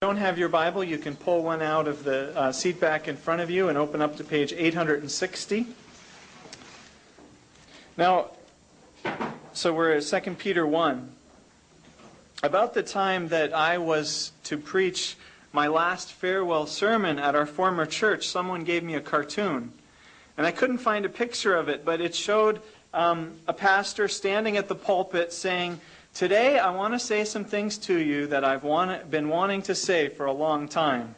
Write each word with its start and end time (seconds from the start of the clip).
don't 0.00 0.16
have 0.16 0.38
your 0.38 0.48
Bible, 0.48 0.84
you 0.84 0.96
can 0.96 1.16
pull 1.16 1.42
one 1.42 1.60
out 1.60 1.88
of 1.88 2.04
the 2.04 2.32
uh, 2.38 2.52
seat 2.52 2.78
back 2.78 3.08
in 3.08 3.16
front 3.16 3.40
of 3.40 3.50
you 3.50 3.68
and 3.68 3.76
open 3.76 4.00
up 4.00 4.16
to 4.16 4.22
page 4.22 4.52
860. 4.52 5.66
Now, 7.96 8.30
so 9.52 9.72
we're 9.72 9.94
at 9.94 10.04
2 10.04 10.34
Peter 10.34 10.64
1. 10.64 11.10
About 12.44 12.74
the 12.74 12.82
time 12.84 13.26
that 13.30 13.52
I 13.52 13.78
was 13.78 14.30
to 14.44 14.56
preach 14.56 15.16
my 15.52 15.66
last 15.66 16.12
farewell 16.12 16.68
sermon 16.68 17.18
at 17.18 17.34
our 17.34 17.44
former 17.44 17.84
church, 17.84 18.28
someone 18.28 18.62
gave 18.62 18.84
me 18.84 18.94
a 18.94 19.00
cartoon. 19.00 19.72
And 20.36 20.46
I 20.46 20.52
couldn't 20.52 20.78
find 20.78 21.06
a 21.06 21.08
picture 21.08 21.56
of 21.56 21.68
it, 21.68 21.84
but 21.84 22.00
it 22.00 22.14
showed 22.14 22.60
um, 22.94 23.32
a 23.48 23.52
pastor 23.52 24.06
standing 24.06 24.56
at 24.56 24.68
the 24.68 24.76
pulpit 24.76 25.32
saying, 25.32 25.80
Today, 26.18 26.58
I 26.58 26.70
want 26.70 26.94
to 26.94 26.98
say 26.98 27.24
some 27.24 27.44
things 27.44 27.78
to 27.78 27.96
you 27.96 28.26
that 28.26 28.42
I've 28.42 28.64
want, 28.64 29.08
been 29.08 29.28
wanting 29.28 29.62
to 29.62 29.74
say 29.76 30.08
for 30.08 30.26
a 30.26 30.32
long 30.32 30.66
time. 30.66 31.14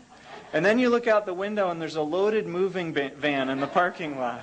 And 0.53 0.63
then 0.63 0.79
you 0.79 0.91
look 0.91 1.07
out 1.07 1.25
the 1.25 1.33
window 1.33 1.71
and 1.71 1.81
there's 1.81 1.97
a 1.97 2.03
loaded 2.03 2.47
moving 2.47 2.93
van 2.93 3.49
in 3.49 3.61
the 3.61 3.67
parking 3.67 4.19
lot. 4.19 4.43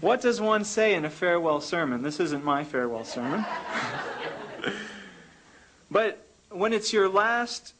what 0.00 0.20
does 0.20 0.40
one 0.40 0.64
say 0.64 0.94
in 0.94 1.04
a 1.04 1.08
farewell 1.08 1.60
sermon? 1.60 2.02
This 2.02 2.18
isn't 2.18 2.44
my 2.44 2.64
farewell 2.64 3.04
sermon. 3.04 3.46
but 5.88 6.26
when 6.50 6.72
it's 6.72 6.92
your 6.92 7.08
last 7.08 7.74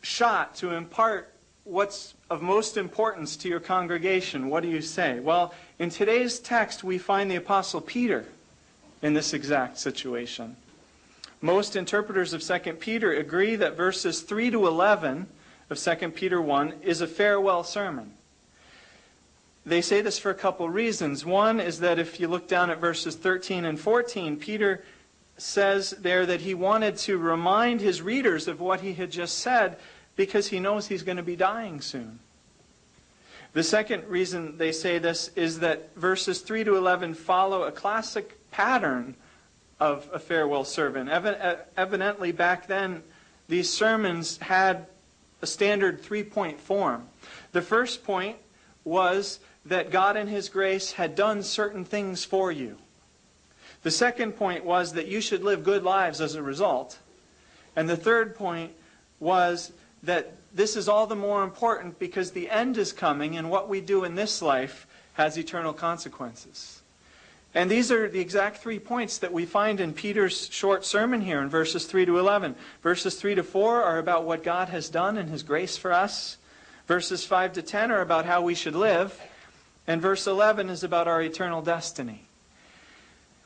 shot 0.00 0.54
to 0.58 0.74
impart 0.74 1.34
what's 1.64 2.14
of 2.30 2.40
most 2.40 2.76
importance 2.76 3.36
to 3.38 3.48
your 3.48 3.58
congregation, 3.58 4.48
what 4.48 4.62
do 4.62 4.68
you 4.68 4.80
say? 4.80 5.18
Well, 5.18 5.52
in 5.80 5.90
today's 5.90 6.38
text, 6.38 6.84
we 6.84 6.98
find 6.98 7.28
the 7.28 7.34
Apostle 7.34 7.80
Peter 7.80 8.26
in 9.02 9.14
this 9.14 9.34
exact 9.34 9.78
situation. 9.78 10.56
Most 11.40 11.76
interpreters 11.76 12.32
of 12.32 12.42
2 12.42 12.74
Peter 12.74 13.12
agree 13.12 13.56
that 13.56 13.76
verses 13.76 14.22
3 14.22 14.50
to 14.50 14.66
11 14.66 15.26
of 15.68 15.78
2 15.78 16.10
Peter 16.10 16.40
1 16.40 16.74
is 16.82 17.00
a 17.00 17.06
farewell 17.06 17.64
sermon. 17.64 18.12
They 19.66 19.80
say 19.80 20.02
this 20.02 20.18
for 20.18 20.30
a 20.30 20.34
couple 20.34 20.68
reasons. 20.68 21.24
One 21.24 21.58
is 21.58 21.80
that 21.80 21.98
if 21.98 22.20
you 22.20 22.28
look 22.28 22.48
down 22.48 22.70
at 22.70 22.78
verses 22.78 23.16
13 23.16 23.64
and 23.64 23.80
14, 23.80 24.36
Peter 24.36 24.84
says 25.36 25.90
there 25.90 26.26
that 26.26 26.42
he 26.42 26.54
wanted 26.54 26.96
to 26.96 27.18
remind 27.18 27.80
his 27.80 28.02
readers 28.02 28.46
of 28.46 28.60
what 28.60 28.80
he 28.80 28.94
had 28.94 29.10
just 29.10 29.38
said 29.38 29.78
because 30.16 30.48
he 30.48 30.60
knows 30.60 30.86
he's 30.86 31.02
going 31.02 31.16
to 31.16 31.22
be 31.22 31.36
dying 31.36 31.80
soon. 31.80 32.18
The 33.52 33.62
second 33.62 34.04
reason 34.08 34.58
they 34.58 34.72
say 34.72 34.98
this 34.98 35.28
is 35.36 35.60
that 35.60 35.94
verses 35.96 36.40
3 36.40 36.64
to 36.64 36.76
11 36.76 37.14
follow 37.14 37.62
a 37.62 37.72
classic 37.72 38.38
pattern 38.54 39.16
of 39.80 40.08
a 40.12 40.18
farewell 40.18 40.64
sermon. 40.64 41.08
Evidently, 41.08 42.30
back 42.30 42.68
then, 42.68 43.02
these 43.48 43.68
sermons 43.68 44.38
had 44.38 44.86
a 45.42 45.46
standard 45.46 46.00
three 46.00 46.22
point 46.22 46.60
form. 46.60 47.08
The 47.50 47.62
first 47.62 48.04
point 48.04 48.36
was 48.84 49.40
that 49.66 49.90
God 49.90 50.16
in 50.16 50.28
His 50.28 50.48
grace 50.48 50.92
had 50.92 51.16
done 51.16 51.42
certain 51.42 51.84
things 51.84 52.24
for 52.24 52.52
you. 52.52 52.78
The 53.82 53.90
second 53.90 54.32
point 54.32 54.64
was 54.64 54.92
that 54.92 55.08
you 55.08 55.20
should 55.20 55.42
live 55.42 55.64
good 55.64 55.82
lives 55.82 56.20
as 56.20 56.36
a 56.36 56.42
result. 56.42 56.98
And 57.74 57.88
the 57.88 57.96
third 57.96 58.36
point 58.36 58.70
was 59.18 59.72
that 60.04 60.32
this 60.54 60.76
is 60.76 60.88
all 60.88 61.08
the 61.08 61.16
more 61.16 61.42
important 61.42 61.98
because 61.98 62.30
the 62.30 62.48
end 62.48 62.78
is 62.78 62.92
coming 62.92 63.36
and 63.36 63.50
what 63.50 63.68
we 63.68 63.80
do 63.80 64.04
in 64.04 64.14
this 64.14 64.40
life 64.40 64.86
has 65.14 65.36
eternal 65.36 65.72
consequences. 65.72 66.82
And 67.54 67.70
these 67.70 67.92
are 67.92 68.08
the 68.08 68.20
exact 68.20 68.58
three 68.58 68.80
points 68.80 69.18
that 69.18 69.32
we 69.32 69.46
find 69.46 69.78
in 69.78 69.92
Peter's 69.92 70.48
short 70.52 70.84
sermon 70.84 71.20
here 71.20 71.40
in 71.40 71.48
verses 71.48 71.86
3 71.86 72.04
to 72.06 72.18
11. 72.18 72.56
Verses 72.82 73.14
3 73.14 73.36
to 73.36 73.44
4 73.44 73.82
are 73.82 73.98
about 73.98 74.24
what 74.24 74.42
God 74.42 74.68
has 74.70 74.88
done 74.88 75.16
in 75.16 75.28
his 75.28 75.44
grace 75.44 75.76
for 75.76 75.92
us. 75.92 76.36
Verses 76.88 77.24
5 77.24 77.52
to 77.52 77.62
10 77.62 77.92
are 77.92 78.00
about 78.00 78.26
how 78.26 78.42
we 78.42 78.56
should 78.56 78.74
live. 78.74 79.20
And 79.86 80.02
verse 80.02 80.26
11 80.26 80.68
is 80.68 80.82
about 80.82 81.06
our 81.06 81.22
eternal 81.22 81.62
destiny. 81.62 82.22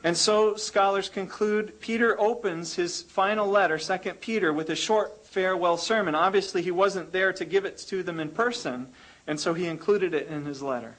And 0.03 0.17
so 0.17 0.55
scholars 0.55 1.09
conclude 1.09 1.79
Peter 1.79 2.19
opens 2.19 2.73
his 2.73 3.03
final 3.03 3.47
letter, 3.47 3.77
2 3.77 4.13
Peter, 4.13 4.51
with 4.51 4.69
a 4.69 4.75
short 4.75 5.27
farewell 5.27 5.77
sermon. 5.77 6.15
Obviously, 6.15 6.61
he 6.61 6.71
wasn't 6.71 7.11
there 7.11 7.33
to 7.33 7.45
give 7.45 7.65
it 7.65 7.77
to 7.89 8.01
them 8.01 8.19
in 8.19 8.29
person, 8.29 8.87
and 9.27 9.39
so 9.39 9.53
he 9.53 9.67
included 9.67 10.13
it 10.13 10.27
in 10.27 10.45
his 10.45 10.61
letter. 10.61 10.95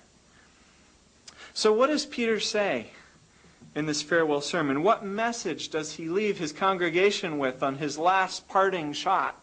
So, 1.54 1.72
what 1.72 1.88
does 1.88 2.04
Peter 2.04 2.38
say? 2.38 2.88
In 3.74 3.86
this 3.86 4.02
farewell 4.02 4.40
sermon? 4.40 4.82
What 4.82 5.04
message 5.04 5.68
does 5.68 5.94
he 5.94 6.08
leave 6.08 6.38
his 6.38 6.52
congregation 6.52 7.38
with 7.38 7.62
on 7.62 7.76
his 7.76 7.98
last 7.98 8.48
parting 8.48 8.92
shot? 8.92 9.40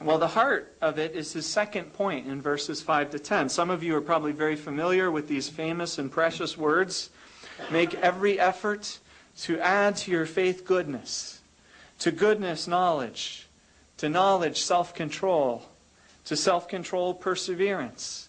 Well, 0.00 0.18
the 0.18 0.28
heart 0.28 0.74
of 0.82 0.98
it 0.98 1.16
is 1.16 1.32
his 1.32 1.46
second 1.46 1.94
point 1.94 2.26
in 2.26 2.42
verses 2.42 2.82
5 2.82 3.12
to 3.12 3.18
10. 3.18 3.48
Some 3.48 3.70
of 3.70 3.82
you 3.82 3.96
are 3.96 4.02
probably 4.02 4.32
very 4.32 4.56
familiar 4.56 5.10
with 5.10 5.26
these 5.26 5.48
famous 5.48 5.98
and 5.98 6.12
precious 6.12 6.58
words. 6.58 7.10
Make 7.70 7.94
every 7.94 8.38
effort 8.38 8.98
to 9.38 9.58
add 9.60 9.96
to 9.96 10.10
your 10.10 10.26
faith 10.26 10.66
goodness, 10.66 11.40
to 12.00 12.10
goodness, 12.10 12.66
knowledge, 12.66 13.46
to 13.96 14.10
knowledge, 14.10 14.60
self 14.62 14.94
control, 14.94 15.62
to 16.26 16.36
self 16.36 16.68
control, 16.68 17.14
perseverance 17.14 18.25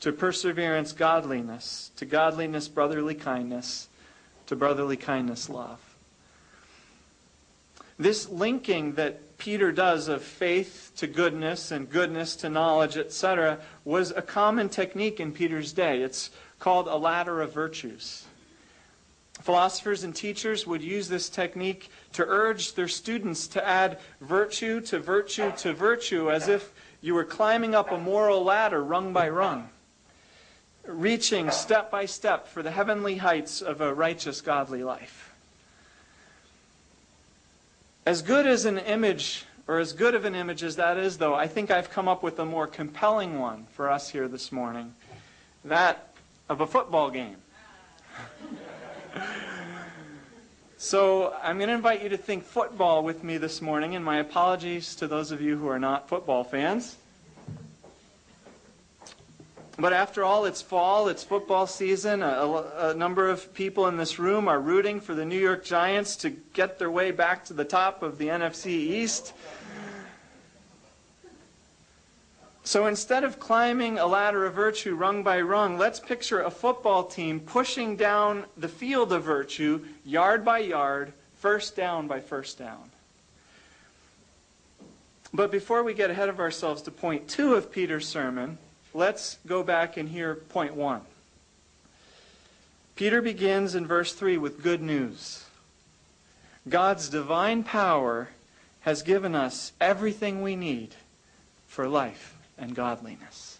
to 0.00 0.12
perseverance, 0.12 0.92
godliness, 0.92 1.90
to 1.96 2.04
godliness, 2.04 2.68
brotherly 2.68 3.14
kindness, 3.14 3.88
to 4.46 4.56
brotherly 4.56 4.96
kindness, 4.96 5.48
love. 5.48 5.80
This 7.98 8.28
linking 8.28 8.94
that 8.94 9.38
Peter 9.38 9.70
does 9.72 10.08
of 10.08 10.22
faith 10.22 10.92
to 10.96 11.06
goodness 11.06 11.70
and 11.70 11.88
goodness 11.88 12.36
to 12.36 12.48
knowledge, 12.48 12.96
etc., 12.96 13.58
was 13.84 14.10
a 14.10 14.22
common 14.22 14.68
technique 14.68 15.20
in 15.20 15.32
Peter's 15.32 15.72
day. 15.72 16.02
It's 16.02 16.30
called 16.58 16.88
a 16.88 16.96
ladder 16.96 17.40
of 17.40 17.52
virtues. 17.52 18.24
Philosophers 19.42 20.04
and 20.04 20.14
teachers 20.14 20.66
would 20.66 20.82
use 20.82 21.08
this 21.08 21.28
technique 21.28 21.90
to 22.12 22.24
urge 22.26 22.74
their 22.74 22.88
students 22.88 23.46
to 23.48 23.66
add 23.66 23.98
virtue 24.20 24.80
to 24.80 24.98
virtue 24.98 25.52
to 25.58 25.72
virtue 25.72 26.30
as 26.30 26.48
if 26.48 26.72
you 27.00 27.14
were 27.14 27.24
climbing 27.24 27.74
up 27.74 27.92
a 27.92 27.98
moral 27.98 28.42
ladder 28.42 28.82
rung 28.82 29.12
by 29.12 29.28
rung 29.28 29.68
reaching 30.86 31.50
step 31.50 31.90
by 31.90 32.06
step 32.06 32.48
for 32.48 32.62
the 32.62 32.70
heavenly 32.70 33.16
heights 33.16 33.62
of 33.62 33.80
a 33.80 33.94
righteous, 33.94 34.40
godly 34.40 34.82
life. 34.82 35.32
As 38.06 38.20
good 38.22 38.46
as 38.46 38.66
an 38.66 38.78
image, 38.78 39.44
or 39.66 39.78
as 39.78 39.94
good 39.94 40.14
of 40.14 40.24
an 40.26 40.34
image 40.34 40.62
as 40.62 40.76
that 40.76 40.98
is, 40.98 41.16
though, 41.18 41.34
I 41.34 41.46
think 41.46 41.70
I've 41.70 41.90
come 41.90 42.06
up 42.06 42.22
with 42.22 42.38
a 42.38 42.44
more 42.44 42.66
compelling 42.66 43.38
one 43.38 43.66
for 43.72 43.90
us 43.90 44.10
here 44.10 44.28
this 44.28 44.52
morning 44.52 44.94
that 45.64 46.08
of 46.48 46.60
a 46.60 46.66
football 46.66 47.10
game. 47.10 47.36
so 50.76 51.34
I'm 51.42 51.56
going 51.56 51.68
to 51.68 51.74
invite 51.74 52.02
you 52.02 52.10
to 52.10 52.18
think 52.18 52.44
football 52.44 53.02
with 53.02 53.24
me 53.24 53.38
this 53.38 53.62
morning, 53.62 53.96
and 53.96 54.04
my 54.04 54.18
apologies 54.18 54.94
to 54.96 55.06
those 55.06 55.30
of 55.30 55.40
you 55.40 55.56
who 55.56 55.68
are 55.68 55.78
not 55.78 56.08
football 56.08 56.44
fans. 56.44 56.96
But 59.76 59.92
after 59.92 60.22
all, 60.22 60.44
it's 60.44 60.62
fall, 60.62 61.08
it's 61.08 61.24
football 61.24 61.66
season. 61.66 62.22
A, 62.22 62.92
a, 62.92 62.94
number 62.94 63.28
of 63.28 63.52
people 63.54 63.88
in 63.88 63.96
this 63.96 64.20
room 64.20 64.46
are 64.46 64.60
rooting 64.60 65.00
for 65.00 65.14
the 65.14 65.24
New 65.24 65.38
York 65.38 65.64
Giants 65.64 66.14
to 66.16 66.30
get 66.30 66.78
their 66.78 66.90
way 66.90 67.10
back 67.10 67.44
to 67.46 67.54
the 67.54 67.64
top 67.64 68.02
of 68.02 68.18
the 68.18 68.28
NFC 68.28 68.68
East. 68.68 69.32
So 72.62 72.86
instead 72.86 73.24
of 73.24 73.40
climbing 73.40 73.98
a 73.98 74.06
ladder 74.06 74.46
of 74.46 74.54
virtue 74.54 74.94
rung 74.94 75.22
by 75.24 75.40
rung, 75.40 75.76
let's 75.76 75.98
picture 75.98 76.40
a 76.40 76.50
football 76.50 77.04
team 77.04 77.40
pushing 77.40 77.96
down 77.96 78.44
the 78.56 78.68
field 78.68 79.12
of 79.12 79.24
virtue, 79.24 79.84
yard 80.04 80.44
by 80.44 80.60
yard, 80.60 81.12
first 81.40 81.74
down 81.76 82.06
by 82.06 82.20
first 82.20 82.58
down. 82.58 82.90
But 85.34 85.50
before 85.50 85.82
we 85.82 85.94
get 85.94 86.10
ahead 86.10 86.28
of 86.28 86.38
ourselves 86.38 86.80
to 86.82 86.92
point 86.92 87.28
two 87.28 87.54
of 87.54 87.72
Peter's 87.72 88.06
sermon, 88.06 88.56
Let's 88.94 89.38
go 89.44 89.64
back 89.64 89.96
and 89.96 90.08
hear 90.08 90.36
point 90.36 90.74
one. 90.74 91.00
Peter 92.94 93.20
begins 93.20 93.74
in 93.74 93.88
verse 93.88 94.14
3 94.14 94.38
with 94.38 94.62
good 94.62 94.80
news. 94.80 95.44
God's 96.68 97.08
divine 97.08 97.64
power 97.64 98.28
has 98.82 99.02
given 99.02 99.34
us 99.34 99.72
everything 99.80 100.42
we 100.42 100.54
need 100.54 100.94
for 101.66 101.88
life 101.88 102.36
and 102.56 102.72
godliness. 102.72 103.58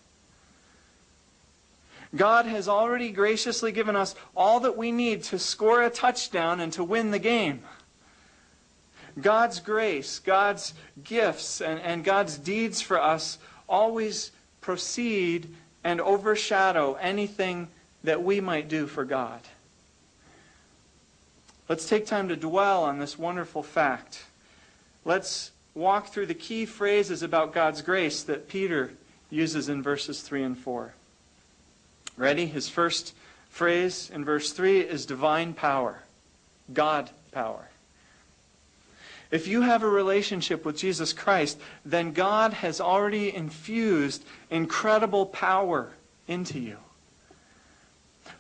God 2.15 2.47
has 2.47 2.69
already 2.69 3.11
graciously 3.11 3.73
given 3.73 3.97
us 3.97 4.15
all 4.37 4.61
that 4.61 4.77
we 4.77 4.93
need 4.93 5.25
to 5.25 5.39
score 5.41 5.83
a 5.83 5.91
touchdown 5.91 6.61
and 6.61 6.73
to 6.75 6.85
win 6.85 7.11
the 7.11 7.19
game. 7.19 7.63
God's 9.21 9.59
grace, 9.59 10.21
God's 10.21 10.75
gifts, 11.03 11.61
and, 11.61 11.81
and 11.81 12.05
God's 12.05 12.39
deeds 12.39 12.81
for 12.81 13.01
us 13.01 13.39
always 13.69 14.31
proceed 14.65 15.47
and 15.85 16.01
overshadow 16.01 16.95
anything 16.95 17.69
that 18.03 18.23
we 18.23 18.41
might 18.41 18.67
do 18.67 18.87
for 18.87 19.05
God. 19.05 19.41
Let's 21.69 21.87
take 21.87 22.07
time 22.07 22.29
to 22.29 22.37
dwell 22.37 22.85
on 22.85 22.99
this 22.99 23.19
wonderful 23.19 23.63
fact. 23.63 24.25
let's 25.05 25.51
walk 25.75 26.07
through 26.07 26.25
the 26.25 26.35
key 26.35 26.65
phrases 26.65 27.23
about 27.23 27.53
God's 27.53 27.83
grace 27.83 28.23
that 28.23 28.49
Peter 28.49 28.93
uses 29.29 29.69
in 29.69 29.83
verses 29.83 30.23
3 30.23 30.43
and 30.45 30.57
4. 30.57 30.95
Ready? 32.17 32.47
His 32.47 32.69
first 32.69 33.13
phrase 33.51 34.09
in 34.15 34.25
verse 34.25 34.53
3 34.53 34.81
is 34.81 35.05
divine 35.05 35.53
power, 35.53 35.99
God 36.73 37.11
power. 37.33 37.69
If 39.35 39.49
you 39.49 39.63
have 39.63 39.83
a 39.83 39.89
relationship 39.89 40.65
with 40.65 40.79
Jesus 40.79 41.13
Christ, 41.13 41.59
then 41.85 42.13
God 42.13 42.53
has 42.53 42.81
already 42.81 43.35
infused 43.35 44.25
incredible 44.49 45.27
power 45.27 45.91
into 46.29 46.61
you. 46.61 46.77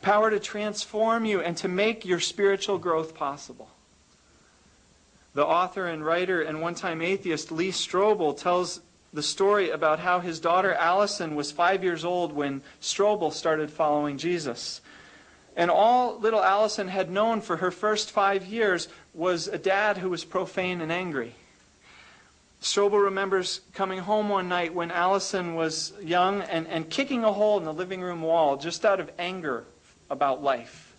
Power 0.02 0.30
to 0.30 0.38
transform 0.38 1.24
you 1.24 1.40
and 1.40 1.56
to 1.56 1.66
make 1.66 2.04
your 2.04 2.20
spiritual 2.20 2.78
growth 2.78 3.12
possible. 3.12 3.70
The 5.34 5.44
author 5.44 5.88
and 5.88 6.06
writer 6.06 6.40
and 6.40 6.62
one 6.62 6.76
time 6.76 7.02
atheist 7.02 7.50
Lee 7.50 7.72
Strobel 7.72 8.38
tells 8.38 8.80
the 9.12 9.20
story 9.20 9.70
about 9.70 9.98
how 9.98 10.20
his 10.20 10.38
daughter 10.38 10.74
Allison 10.74 11.34
was 11.34 11.50
five 11.50 11.82
years 11.82 12.04
old 12.04 12.32
when 12.32 12.62
Strobel 12.80 13.32
started 13.32 13.72
following 13.72 14.16
Jesus. 14.16 14.80
And 15.56 15.70
all 15.70 16.18
little 16.18 16.42
Allison 16.42 16.88
had 16.88 17.10
known 17.10 17.40
for 17.40 17.58
her 17.58 17.70
first 17.70 18.10
five 18.10 18.46
years 18.46 18.88
was 19.12 19.46
a 19.46 19.58
dad 19.58 19.98
who 19.98 20.10
was 20.10 20.24
profane 20.24 20.80
and 20.80 20.90
angry. 20.90 21.34
Strobel 22.60 23.04
remembers 23.04 23.60
coming 23.74 23.98
home 23.98 24.30
one 24.30 24.48
night 24.48 24.74
when 24.74 24.90
Allison 24.90 25.54
was 25.54 25.92
young 26.02 26.40
and, 26.42 26.66
and 26.66 26.88
kicking 26.88 27.22
a 27.22 27.32
hole 27.32 27.58
in 27.58 27.64
the 27.64 27.74
living 27.74 28.00
room 28.00 28.22
wall 28.22 28.56
just 28.56 28.84
out 28.84 29.00
of 29.00 29.10
anger 29.18 29.64
about 30.10 30.42
life. 30.42 30.96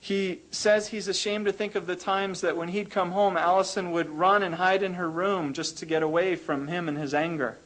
He 0.00 0.40
says 0.50 0.88
he's 0.88 1.08
ashamed 1.08 1.46
to 1.46 1.52
think 1.52 1.76
of 1.76 1.86
the 1.86 1.96
times 1.96 2.42
that 2.42 2.56
when 2.56 2.68
he'd 2.68 2.90
come 2.90 3.12
home, 3.12 3.36
Allison 3.38 3.92
would 3.92 4.10
run 4.10 4.42
and 4.42 4.56
hide 4.56 4.82
in 4.82 4.94
her 4.94 5.08
room 5.08 5.54
just 5.54 5.78
to 5.78 5.86
get 5.86 6.02
away 6.02 6.36
from 6.36 6.66
him 6.66 6.88
and 6.88 6.98
his 6.98 7.14
anger. 7.14 7.56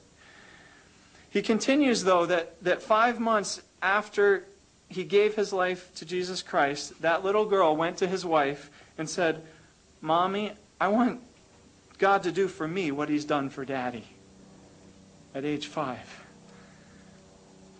He 1.30 1.42
continues, 1.42 2.04
though, 2.04 2.26
that, 2.26 2.62
that 2.62 2.82
five 2.82 3.18
months 3.18 3.60
after 3.82 4.44
he 4.88 5.04
gave 5.04 5.34
his 5.34 5.52
life 5.52 5.94
to 5.96 6.04
Jesus 6.04 6.42
Christ, 6.42 7.00
that 7.02 7.24
little 7.24 7.44
girl 7.44 7.76
went 7.76 7.98
to 7.98 8.06
his 8.06 8.24
wife 8.24 8.70
and 8.96 9.08
said, 9.08 9.42
Mommy, 10.00 10.52
I 10.80 10.88
want 10.88 11.20
God 11.98 12.22
to 12.22 12.32
do 12.32 12.48
for 12.48 12.66
me 12.66 12.90
what 12.90 13.08
he's 13.08 13.24
done 13.24 13.50
for 13.50 13.64
Daddy 13.64 14.04
at 15.34 15.44
age 15.44 15.66
five. 15.66 16.24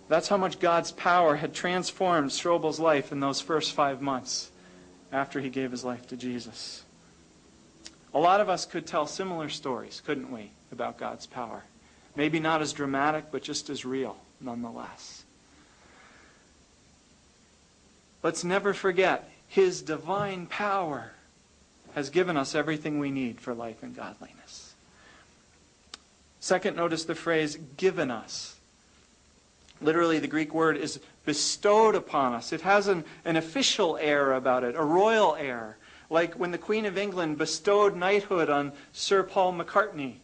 That's 0.08 0.28
how 0.28 0.36
much 0.36 0.58
God's 0.58 0.92
power 0.92 1.36
had 1.36 1.54
transformed 1.54 2.30
Strobel's 2.30 2.80
life 2.80 3.12
in 3.12 3.20
those 3.20 3.40
first 3.40 3.72
five 3.72 4.00
months 4.00 4.50
after 5.12 5.40
he 5.40 5.50
gave 5.50 5.70
his 5.70 5.84
life 5.84 6.06
to 6.08 6.16
Jesus. 6.16 6.84
A 8.14 8.18
lot 8.18 8.40
of 8.40 8.48
us 8.48 8.64
could 8.64 8.86
tell 8.86 9.06
similar 9.06 9.48
stories, 9.48 10.02
couldn't 10.04 10.32
we, 10.32 10.50
about 10.72 10.98
God's 10.98 11.26
power? 11.26 11.62
Maybe 12.16 12.40
not 12.40 12.62
as 12.62 12.72
dramatic, 12.72 13.26
but 13.30 13.42
just 13.42 13.68
as 13.70 13.84
real, 13.84 14.16
nonetheless. 14.40 15.17
Let's 18.22 18.44
never 18.44 18.74
forget 18.74 19.30
his 19.46 19.82
divine 19.82 20.46
power 20.46 21.12
has 21.94 22.10
given 22.10 22.36
us 22.36 22.54
everything 22.54 22.98
we 22.98 23.10
need 23.10 23.40
for 23.40 23.54
life 23.54 23.82
and 23.82 23.94
godliness. 23.94 24.74
Second, 26.40 26.76
notice 26.76 27.04
the 27.04 27.14
phrase 27.14 27.58
given 27.76 28.10
us. 28.10 28.56
Literally, 29.80 30.18
the 30.18 30.26
Greek 30.26 30.52
word 30.52 30.76
is 30.76 31.00
bestowed 31.24 31.94
upon 31.94 32.34
us. 32.34 32.52
It 32.52 32.62
has 32.62 32.88
an, 32.88 33.04
an 33.24 33.36
official 33.36 33.96
air 33.98 34.32
about 34.32 34.64
it, 34.64 34.74
a 34.74 34.82
royal 34.82 35.34
air, 35.36 35.76
like 36.10 36.34
when 36.34 36.50
the 36.50 36.58
Queen 36.58 36.86
of 36.86 36.98
England 36.98 37.38
bestowed 37.38 37.96
knighthood 37.96 38.48
on 38.48 38.72
Sir 38.92 39.22
Paul 39.22 39.52
McCartney 39.52 40.14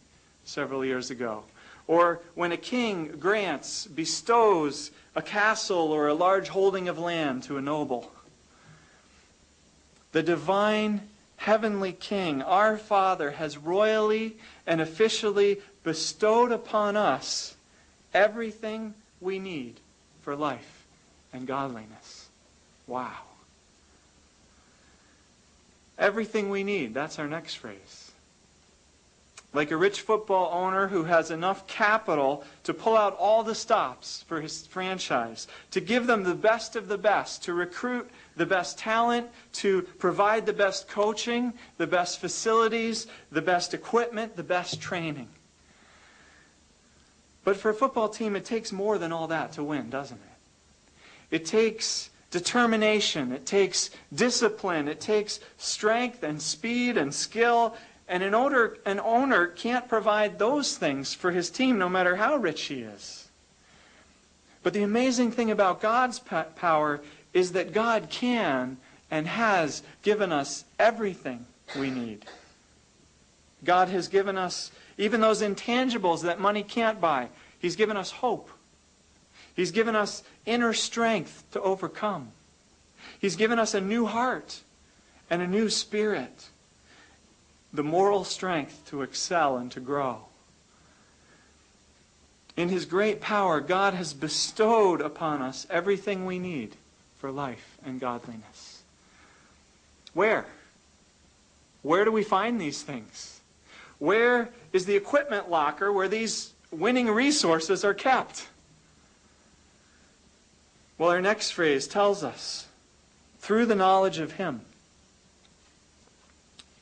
several 0.43 0.83
years 0.83 1.11
ago, 1.11 1.43
or 1.87 2.21
when 2.33 2.51
a 2.51 2.57
king 2.57 3.17
grants, 3.19 3.85
bestows 3.87 4.91
a 5.15 5.21
castle 5.21 5.91
or 5.91 6.07
a 6.07 6.13
large 6.13 6.49
holding 6.49 6.87
of 6.87 6.99
land 6.99 7.43
to 7.43 7.57
a 7.57 7.61
noble. 7.61 8.11
The 10.11 10.23
divine 10.23 11.01
heavenly 11.37 11.93
King, 11.93 12.41
our 12.41 12.77
Father, 12.77 13.31
has 13.31 13.57
royally 13.57 14.35
and 14.65 14.81
officially 14.81 15.61
bestowed 15.83 16.51
upon 16.51 16.97
us 16.97 17.55
everything 18.13 18.93
we 19.21 19.39
need 19.39 19.79
for 20.21 20.35
life 20.35 20.85
and 21.33 21.45
godliness. 21.45 22.27
Wow. 22.87 23.11
Everything 25.97 26.49
we 26.49 26.63
need. 26.63 26.93
That's 26.93 27.19
our 27.19 27.27
next 27.27 27.55
phrase. 27.55 28.11
Like 29.55 29.71
a 29.71 29.77
rich 29.77 30.01
football 30.01 30.51
owner 30.51 30.89
who 30.89 31.05
has 31.05 31.31
enough 31.31 31.65
capital 31.65 32.43
to 32.63 32.73
pull 32.73 32.97
out 32.97 33.15
all 33.17 33.41
the 33.41 33.55
stops 33.55 34.25
for 34.27 34.41
his 34.41 34.67
franchise, 34.67 35.47
to 35.71 35.79
give 35.79 36.07
them 36.07 36.23
the 36.23 36.35
best 36.35 36.75
of 36.75 36.89
the 36.89 36.97
best, 36.97 37.43
to 37.43 37.53
recruit 37.53 38.09
the 38.35 38.45
best 38.45 38.77
talent, 38.77 39.29
to 39.53 39.83
provide 39.97 40.45
the 40.45 40.51
best 40.51 40.89
coaching, 40.89 41.53
the 41.77 41.87
best 41.87 42.19
facilities, 42.19 43.07
the 43.31 43.41
best 43.41 43.73
equipment, 43.73 44.35
the 44.35 44.43
best 44.43 44.81
training. 44.81 45.29
But 47.45 47.55
for 47.55 47.69
a 47.69 47.73
football 47.73 48.09
team, 48.09 48.35
it 48.35 48.43
takes 48.43 48.73
more 48.73 48.97
than 48.97 49.13
all 49.13 49.27
that 49.27 49.53
to 49.53 49.63
win, 49.63 49.89
doesn't 49.89 50.17
it? 50.17 51.35
It 51.35 51.45
takes 51.45 52.09
determination, 52.29 53.31
it 53.31 53.45
takes 53.45 53.89
discipline, 54.13 54.89
it 54.89 54.99
takes 54.99 55.39
strength 55.57 56.23
and 56.23 56.41
speed 56.41 56.97
and 56.97 57.13
skill. 57.13 57.73
And 58.07 58.21
an 58.21 58.35
owner, 58.35 58.77
an 58.85 58.99
owner 58.99 59.47
can't 59.47 59.87
provide 59.87 60.37
those 60.37 60.77
things 60.77 61.13
for 61.13 61.31
his 61.31 61.49
team 61.49 61.77
no 61.79 61.89
matter 61.89 62.15
how 62.15 62.35
rich 62.37 62.63
he 62.63 62.81
is. 62.81 63.27
But 64.61 64.73
the 64.73 64.83
amazing 64.83 65.31
thing 65.31 65.51
about 65.51 65.81
God's 65.81 66.19
power 66.19 67.01
is 67.33 67.51
that 67.51 67.73
God 67.73 68.09
can 68.09 68.77
and 69.11 69.27
has 69.27 69.83
given 70.03 70.31
us 70.31 70.65
everything 70.79 71.45
we 71.77 71.89
need. 71.89 72.25
God 73.63 73.89
has 73.89 74.07
given 74.07 74.37
us 74.37 74.71
even 74.97 75.21
those 75.21 75.41
intangibles 75.41 76.21
that 76.21 76.39
money 76.39 76.63
can't 76.63 77.01
buy. 77.01 77.29
He's 77.59 77.75
given 77.75 77.97
us 77.97 78.11
hope. 78.11 78.49
He's 79.55 79.71
given 79.71 79.95
us 79.95 80.23
inner 80.45 80.73
strength 80.73 81.43
to 81.51 81.61
overcome. 81.61 82.29
He's 83.19 83.35
given 83.35 83.59
us 83.59 83.73
a 83.73 83.81
new 83.81 84.05
heart 84.05 84.61
and 85.29 85.41
a 85.41 85.47
new 85.47 85.69
spirit, 85.69 86.49
the 87.75 87.83
moral 87.83 88.23
strength 88.23 88.83
to 88.87 89.01
excel 89.01 89.57
and 89.57 89.71
to 89.71 89.79
grow. 89.79 90.25
In 92.57 92.69
His 92.69 92.85
great 92.85 93.21
power, 93.21 93.59
God 93.59 93.93
has 93.93 94.13
bestowed 94.13 95.01
upon 95.01 95.41
us 95.41 95.67
everything 95.69 96.25
we 96.25 96.39
need 96.39 96.75
for 97.17 97.31
life 97.31 97.77
and 97.85 97.99
godliness. 97.99 98.83
Where? 100.13 100.45
Where 101.81 102.05
do 102.05 102.11
we 102.11 102.23
find 102.23 102.59
these 102.59 102.81
things? 102.81 103.41
Where 103.99 104.49
is 104.73 104.85
the 104.85 104.95
equipment 104.95 105.49
locker 105.49 105.91
where 105.91 106.07
these 106.07 106.53
winning 106.71 107.09
resources 107.09 107.83
are 107.83 107.93
kept? 107.93 108.47
Well, 110.97 111.09
our 111.09 111.21
next 111.21 111.51
phrase 111.51 111.87
tells 111.87 112.23
us 112.23 112.67
through 113.39 113.65
the 113.65 113.75
knowledge 113.75 114.19
of 114.19 114.33
Him. 114.33 114.61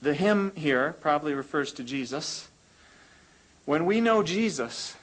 The 0.03 0.13
Him 0.13 0.51
here 0.55 0.95
probably 0.99 1.33
refers 1.33 1.71
to 1.73 1.83
Jesus. 1.83 2.49
When 3.63 3.85
we 3.85 4.01
know 4.01 4.21
Jesus, 4.21 4.97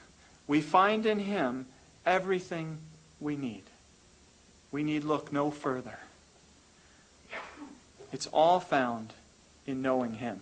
we 0.45 0.61
find 0.61 1.07
in 1.07 1.17
Him 1.17 1.65
everything 2.05 2.77
we 3.19 3.35
need. 3.35 3.63
We 4.71 4.83
need 4.83 5.03
look 5.03 5.33
no 5.33 5.49
further. 5.49 5.97
It's 8.13 8.27
all 8.27 8.59
found 8.59 9.11
in 9.65 9.81
knowing 9.81 10.13
Him. 10.13 10.39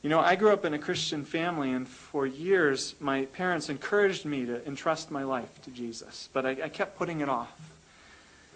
You 0.00 0.08
know, 0.08 0.20
I 0.20 0.36
grew 0.36 0.52
up 0.52 0.64
in 0.64 0.72
a 0.72 0.78
Christian 0.78 1.24
family, 1.24 1.72
and 1.72 1.88
for 1.88 2.28
years, 2.28 2.94
my 3.00 3.24
parents 3.24 3.68
encouraged 3.68 4.24
me 4.24 4.46
to 4.46 4.64
entrust 4.68 5.10
my 5.10 5.24
life 5.24 5.60
to 5.62 5.72
Jesus, 5.72 6.28
but 6.32 6.46
I, 6.46 6.50
I 6.50 6.68
kept 6.68 6.96
putting 6.96 7.22
it 7.22 7.28
off. 7.28 7.52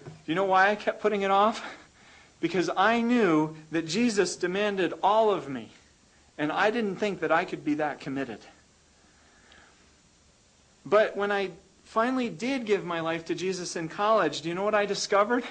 Do 0.05 0.13
you 0.27 0.37
know 0.37 0.45
why 0.45 0.71
I 0.71 0.77
kept 0.77 1.03
putting 1.03 1.23
it 1.23 1.33
off? 1.33 1.65
Because 2.41 2.71
I 2.77 3.01
knew 3.01 3.57
that 3.73 3.87
Jesus 3.87 4.37
demanded 4.37 4.95
all 5.03 5.31
of 5.31 5.49
me, 5.49 5.71
and 6.37 6.53
I 6.53 6.71
didn't 6.71 6.97
think 6.97 7.21
that 7.21 7.33
I 7.33 7.45
could 7.45 7.65
be 7.65 7.75
that 7.75 8.01
committed. 8.01 8.39
But 10.87 11.17
when 11.17 11.33
I 11.33 11.51
finally 11.85 12.29
did 12.29 12.65
give 12.65 12.85
my 12.85 13.01
life 13.01 13.25
to 13.27 13.35
Jesus 13.35 13.77
in 13.77 13.89
college, 13.89 14.43
do 14.43 14.49
you 14.49 14.55
know 14.55 14.63
what 14.63 14.75
I 14.75 14.87
discovered? 14.87 15.45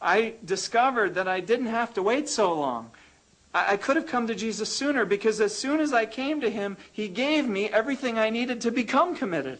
I 0.00 0.34
discovered 0.44 1.14
that 1.14 1.28
I 1.28 1.40
didn't 1.40 1.66
have 1.66 1.94
to 1.94 2.02
wait 2.02 2.28
so 2.28 2.54
long. 2.54 2.90
I, 3.52 3.76
could 3.76 3.96
have 3.96 4.06
come 4.06 4.28
to 4.28 4.34
Jesus 4.34 4.72
sooner 4.72 5.04
because 5.04 5.40
as 5.40 5.54
soon 5.54 5.80
as 5.80 5.92
I 5.92 6.06
came 6.06 6.40
to 6.40 6.50
him, 6.50 6.76
he 6.92 7.08
gave 7.08 7.48
me 7.48 7.68
everything 7.68 8.16
I 8.16 8.30
needed 8.30 8.60
to 8.60 8.70
become 8.70 9.16
committed. 9.16 9.58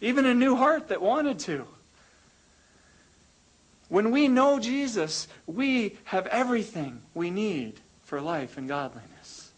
Even 0.00 0.24
a 0.24 0.34
new 0.34 0.56
heart 0.56 0.88
that 0.88 1.02
wanted 1.02 1.38
to. 1.40 1.66
When 3.88 4.10
we 4.10 4.28
know 4.28 4.58
Jesus, 4.58 5.28
we 5.46 5.96
have 6.04 6.26
everything 6.26 7.00
we 7.14 7.30
need 7.30 7.80
for 8.04 8.20
life 8.20 8.58
and 8.58 8.68
godliness. 8.68 9.50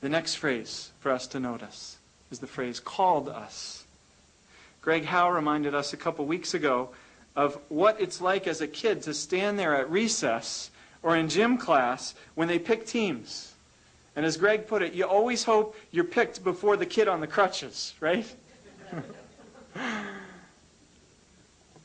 The 0.00 0.08
next 0.08 0.36
phrase 0.36 0.90
for 1.00 1.10
us 1.10 1.26
to 1.28 1.40
notice 1.40 1.98
is 2.30 2.38
the 2.38 2.46
phrase 2.46 2.80
called 2.80 3.28
us. 3.28 3.84
Greg 4.80 5.04
Howe 5.04 5.30
reminded 5.30 5.74
us 5.74 5.92
a 5.92 5.96
couple 5.96 6.26
weeks 6.26 6.52
ago 6.52 6.90
of 7.36 7.58
what 7.68 8.00
it's 8.00 8.20
like 8.20 8.46
as 8.46 8.60
a 8.60 8.68
kid 8.68 9.02
to 9.02 9.14
stand 9.14 9.58
there 9.58 9.74
at 9.74 9.90
recess 9.90 10.70
or 11.02 11.16
in 11.16 11.28
gym 11.28 11.56
class 11.56 12.14
when 12.34 12.48
they 12.48 12.58
pick 12.58 12.86
teams. 12.86 13.54
And 14.16 14.24
as 14.24 14.36
Greg 14.36 14.66
put 14.66 14.82
it, 14.82 14.92
you 14.92 15.04
always 15.04 15.42
hope 15.42 15.76
you're 15.90 16.04
picked 16.04 16.44
before 16.44 16.76
the 16.76 16.86
kid 16.86 17.08
on 17.08 17.20
the 17.20 17.26
crutches, 17.26 17.94
right? 18.00 18.30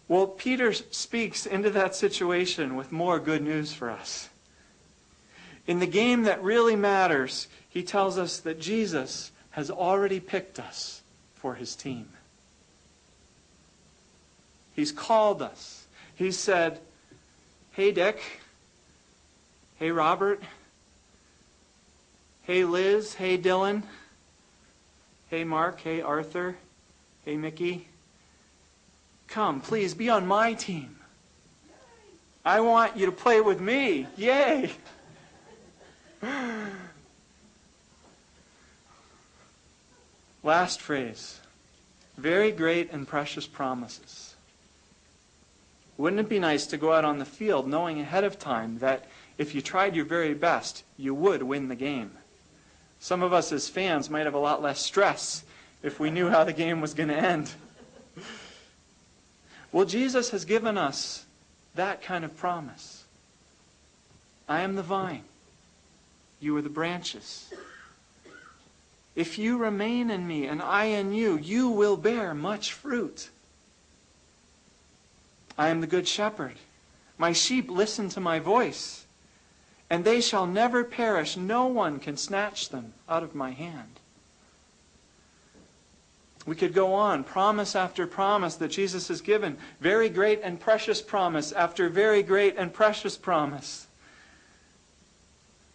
well, 0.09 0.25
Peter 0.25 0.73
speaks 0.73 1.45
into 1.45 1.69
that 1.69 1.95
situation 1.95 2.75
with 2.75 2.91
more 2.91 3.19
good 3.19 3.43
news 3.43 3.73
for 3.73 3.91
us. 3.91 4.27
In 5.67 5.77
the 5.77 5.85
game 5.85 6.23
that 6.23 6.43
really 6.43 6.75
matters, 6.75 7.47
he 7.69 7.83
tells 7.83 8.17
us 8.17 8.39
that 8.39 8.59
Jesus 8.59 9.31
has 9.51 9.69
already 9.69 10.19
picked 10.19 10.59
us 10.59 11.03
for 11.35 11.53
his 11.53 11.75
team. 11.75 12.09
He's 14.75 14.91
called 14.91 15.43
us. 15.43 15.85
He 16.15 16.31
said, 16.31 16.79
Hey, 17.73 17.91
Dick. 17.91 18.19
Hey, 19.75 19.91
Robert. 19.91 20.41
Hey, 22.41 22.65
Liz. 22.65 23.13
Hey, 23.13 23.37
Dylan. 23.37 23.83
Hey, 25.29 25.43
Mark. 25.43 25.81
Hey, 25.81 26.01
Arthur. 26.01 26.55
Hey, 27.25 27.37
Mickey. 27.37 27.88
Come, 29.29 29.61
please, 29.61 29.93
be 29.93 30.09
on 30.09 30.25
my 30.25 30.53
team. 30.53 30.95
I 32.43 32.61
want 32.61 32.97
you 32.97 33.05
to 33.05 33.11
play 33.11 33.41
with 33.41 33.61
me. 33.61 34.07
Yay! 34.17 34.71
Last 40.43 40.81
phrase. 40.81 41.39
Very 42.17 42.51
great 42.51 42.91
and 42.91 43.07
precious 43.07 43.45
promises. 43.45 44.33
Wouldn't 45.97 46.21
it 46.21 46.29
be 46.29 46.39
nice 46.39 46.65
to 46.67 46.77
go 46.77 46.93
out 46.93 47.05
on 47.05 47.19
the 47.19 47.25
field 47.25 47.67
knowing 47.67 47.99
ahead 47.99 48.23
of 48.23 48.39
time 48.39 48.79
that 48.79 49.05
if 49.37 49.53
you 49.53 49.61
tried 49.61 49.95
your 49.95 50.05
very 50.05 50.33
best, 50.33 50.83
you 50.97 51.13
would 51.13 51.43
win 51.43 51.67
the 51.67 51.75
game? 51.75 52.11
Some 52.99 53.21
of 53.21 53.31
us 53.31 53.51
as 53.51 53.69
fans 53.69 54.09
might 54.09 54.25
have 54.25 54.33
a 54.33 54.39
lot 54.39 54.61
less 54.61 54.79
stress 54.79 55.43
if 55.83 55.99
we 55.99 56.09
knew 56.09 56.29
how 56.29 56.43
the 56.45 56.53
game 56.53 56.81
was 56.81 56.93
going 56.93 57.09
to 57.09 57.15
end. 57.15 57.51
Well, 59.71 59.85
Jesus 59.85 60.31
has 60.31 60.45
given 60.45 60.77
us 60.77 61.25
that 61.75 62.01
kind 62.01 62.25
of 62.25 62.35
promise. 62.37 63.03
I 64.47 64.61
am 64.61 64.75
the 64.75 64.83
vine. 64.83 65.23
You 66.39 66.57
are 66.57 66.61
the 66.61 66.69
branches. 66.69 67.53
If 69.15 69.37
you 69.37 69.57
remain 69.57 70.09
in 70.09 70.25
me 70.27 70.45
and 70.45 70.61
I 70.61 70.85
in 70.85 71.13
you, 71.13 71.37
you 71.37 71.69
will 71.69 71.97
bear 71.97 72.33
much 72.33 72.73
fruit. 72.73 73.29
I 75.57 75.67
am 75.67 75.81
the 75.81 75.87
good 75.87 76.07
shepherd. 76.07 76.55
My 77.17 77.33
sheep 77.33 77.69
listen 77.69 78.07
to 78.09 78.21
my 78.21 78.39
voice, 78.39 79.05
and 79.89 80.05
they 80.05 80.21
shall 80.21 80.47
never 80.47 80.85
perish. 80.85 81.35
No 81.35 81.65
one 81.67 81.99
can 81.99 82.15
snatch 82.15 82.69
them 82.69 82.93
out 83.09 83.23
of 83.23 83.35
my 83.35 83.51
hand. 83.51 83.98
We 86.45 86.55
could 86.55 86.73
go 86.73 86.93
on, 86.93 87.23
promise 87.23 87.75
after 87.75 88.07
promise 88.07 88.55
that 88.55 88.69
Jesus 88.69 89.09
has 89.09 89.21
given. 89.21 89.57
Very 89.81 90.09
great 90.09 90.41
and 90.43 90.59
precious 90.59 91.01
promise 91.01 91.51
after 91.51 91.89
very 91.89 92.23
great 92.23 92.55
and 92.57 92.73
precious 92.73 93.17
promise. 93.17 93.87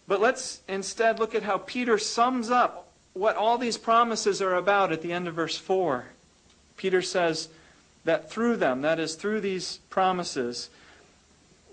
But 0.07 0.21
let's 0.21 0.61
instead 0.67 1.19
look 1.19 1.33
at 1.33 1.43
how 1.43 1.59
Peter 1.59 1.97
sums 1.97 2.49
up 2.49 2.91
what 3.13 3.37
all 3.37 3.57
these 3.57 3.77
promises 3.77 4.41
are 4.41 4.55
about 4.55 4.91
at 4.91 5.01
the 5.01 5.13
end 5.13 5.27
of 5.27 5.35
verse 5.35 5.57
4. 5.57 6.05
Peter 6.77 7.01
says 7.01 7.47
that 8.03 8.29
through 8.29 8.57
them, 8.57 8.81
that 8.81 8.99
is, 8.99 9.15
through 9.15 9.41
these 9.41 9.79
promises, 9.89 10.69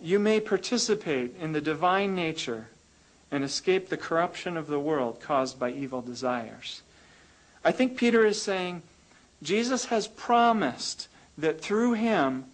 you 0.01 0.19
may 0.19 0.41
participate 0.41 1.35
in 1.39 1.53
the 1.53 1.61
divine 1.61 2.15
nature 2.15 2.69
and 3.31 3.43
escape 3.43 3.89
the 3.89 3.97
corruption 3.97 4.57
of 4.57 4.67
the 4.67 4.79
world 4.79 5.21
caused 5.21 5.59
by 5.59 5.71
evil 5.71 6.01
desires. 6.01 6.83
I 7.65 7.73
think 7.73 7.97
Peter 7.97 8.25
is 8.25 8.41
saying 8.41 8.83
Jesus 9.43 9.87
has 9.87 10.09
promised 10.09 11.09
that 11.39 11.61
through 11.61 11.95
him 11.95 12.45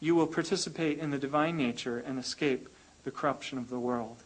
you 0.00 0.14
will 0.14 0.26
participate 0.26 0.98
in 0.98 1.10
the 1.10 1.18
divine 1.18 1.56
nature 1.56 1.98
and 1.98 2.18
escape 2.18 2.68
the 3.04 3.10
corruption 3.10 3.58
of 3.58 3.70
the 3.70 3.78
world. 3.78 4.16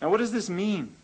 Now, 0.00 0.08
what 0.08 0.18
does 0.18 0.32
this 0.32 0.48
mean? 0.48 0.94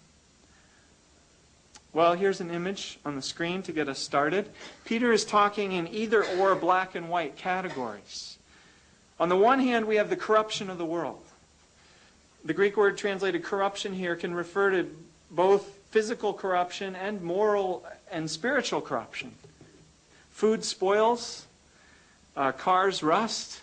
Well, 1.93 2.15
here's 2.15 2.41
an 2.41 2.51
image 2.51 2.99
on 3.05 3.17
the 3.17 3.23
screen 3.23 3.63
to 3.63 3.73
get 3.73 3.89
us 3.89 3.99
started. 3.99 4.51
Peter 4.85 5.13
is 5.13 5.25
talking 5.25 5.73
in 5.73 5.89
either 5.89 6.25
or 6.25 6.55
black 6.55 6.95
and 6.95 7.09
white 7.09 7.37
categories. 7.37 8.37
On 9.19 9.31
the 9.31 9.37
one 9.37 9.61
hand, 9.61 9.87
we 9.87 9.97
have 9.97 10.11
the 10.11 10.17
corruption 10.17 10.69
of 10.69 10.77
the 10.77 10.85
world. 10.85 11.23
The 12.45 12.53
Greek 12.53 12.77
word 12.77 12.99
translated 12.99 13.43
corruption 13.43 13.95
here 13.95 14.15
can 14.15 14.35
refer 14.35 14.71
to 14.71 14.97
both 15.31 15.76
physical 15.91 16.33
corruption 16.33 16.95
and 16.97 17.23
moral 17.23 17.85
and 18.11 18.31
spiritual 18.31 18.81
corruption. 18.81 19.33
Food 20.31 20.65
spoils, 20.65 21.47
uh, 22.37 22.53
cars 22.53 23.03
rust, 23.03 23.61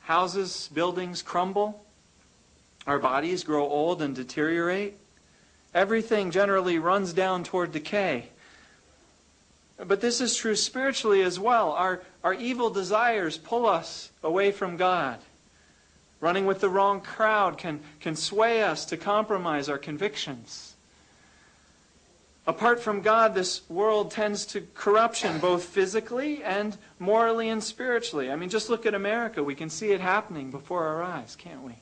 houses, 0.00 0.68
buildings 0.74 1.22
crumble, 1.22 1.82
our 2.86 2.98
bodies 2.98 3.44
grow 3.44 3.64
old 3.64 4.02
and 4.02 4.14
deteriorate. 4.14 4.94
Everything 5.74 6.30
generally 6.30 6.78
runs 6.78 7.12
down 7.12 7.44
toward 7.44 7.72
decay. 7.72 8.28
But 9.78 10.00
this 10.00 10.20
is 10.20 10.36
true 10.36 10.56
spiritually 10.56 11.22
as 11.22 11.38
well. 11.38 11.72
Our, 11.72 12.02
our 12.22 12.34
evil 12.34 12.70
desires 12.70 13.38
pull 13.38 13.66
us 13.66 14.10
away 14.22 14.52
from 14.52 14.76
God. 14.76 15.18
Running 16.20 16.46
with 16.46 16.60
the 16.60 16.68
wrong 16.68 17.00
crowd 17.00 17.58
can, 17.58 17.80
can 18.00 18.14
sway 18.14 18.62
us 18.62 18.84
to 18.86 18.96
compromise 18.96 19.68
our 19.68 19.78
convictions. 19.78 20.71
Apart 22.44 22.80
from 22.80 23.02
God, 23.02 23.34
this 23.34 23.68
world 23.68 24.10
tends 24.10 24.44
to 24.46 24.66
corruption, 24.74 25.38
both 25.38 25.64
physically 25.64 26.42
and 26.42 26.76
morally 26.98 27.48
and 27.48 27.62
spiritually. 27.62 28.32
I 28.32 28.36
mean, 28.36 28.48
just 28.48 28.68
look 28.68 28.84
at 28.84 28.94
America. 28.94 29.44
We 29.44 29.54
can 29.54 29.70
see 29.70 29.92
it 29.92 30.00
happening 30.00 30.50
before 30.50 30.84
our 30.86 31.02
eyes, 31.02 31.36
can't 31.36 31.62
we? 31.62 31.74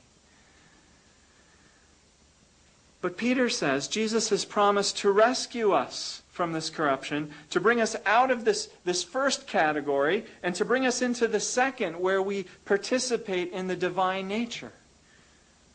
But 3.01 3.17
Peter 3.17 3.49
says 3.49 3.87
Jesus 3.87 4.29
has 4.29 4.45
promised 4.45 4.99
to 4.99 5.11
rescue 5.11 5.71
us 5.71 6.21
from 6.29 6.53
this 6.53 6.69
corruption, 6.69 7.31
to 7.49 7.59
bring 7.59 7.81
us 7.81 7.95
out 8.05 8.29
of 8.29 8.45
this, 8.45 8.69
this 8.85 9.03
first 9.03 9.47
category, 9.47 10.25
and 10.43 10.53
to 10.55 10.63
bring 10.63 10.85
us 10.85 11.01
into 11.01 11.27
the 11.27 11.39
second, 11.39 11.99
where 11.99 12.21
we 12.21 12.45
participate 12.65 13.51
in 13.51 13.67
the 13.67 13.75
divine 13.75 14.27
nature. 14.27 14.71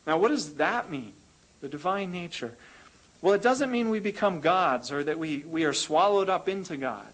Now, 0.07 0.19
what 0.19 0.29
does 0.29 0.55
that 0.55 0.91
mean? 0.91 1.13
The 1.61 1.69
divine 1.69 2.13
nature. 2.13 2.55
Well, 3.27 3.35
it 3.35 3.43
doesn't 3.43 3.73
mean 3.73 3.91
we 3.91 3.99
become 3.99 4.39
gods 4.39 4.93
or 4.93 5.03
that 5.03 5.19
we, 5.19 5.39
we 5.39 5.65
are 5.65 5.73
swallowed 5.73 6.31
up 6.31 6.49
into 6.49 6.77
God. 6.77 7.13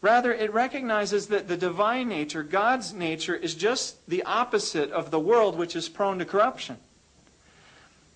Rather, 0.00 0.32
it 0.32 0.52
recognizes 0.52 1.28
that 1.28 1.46
the 1.46 1.56
divine 1.56 2.08
nature, 2.08 2.42
God's 2.42 2.92
nature, 2.92 3.36
is 3.36 3.54
just 3.54 4.04
the 4.08 4.24
opposite 4.24 4.90
of 4.90 5.12
the 5.12 5.20
world 5.20 5.56
which 5.56 5.76
is 5.76 5.88
prone 5.88 6.18
to 6.18 6.24
corruption. 6.24 6.78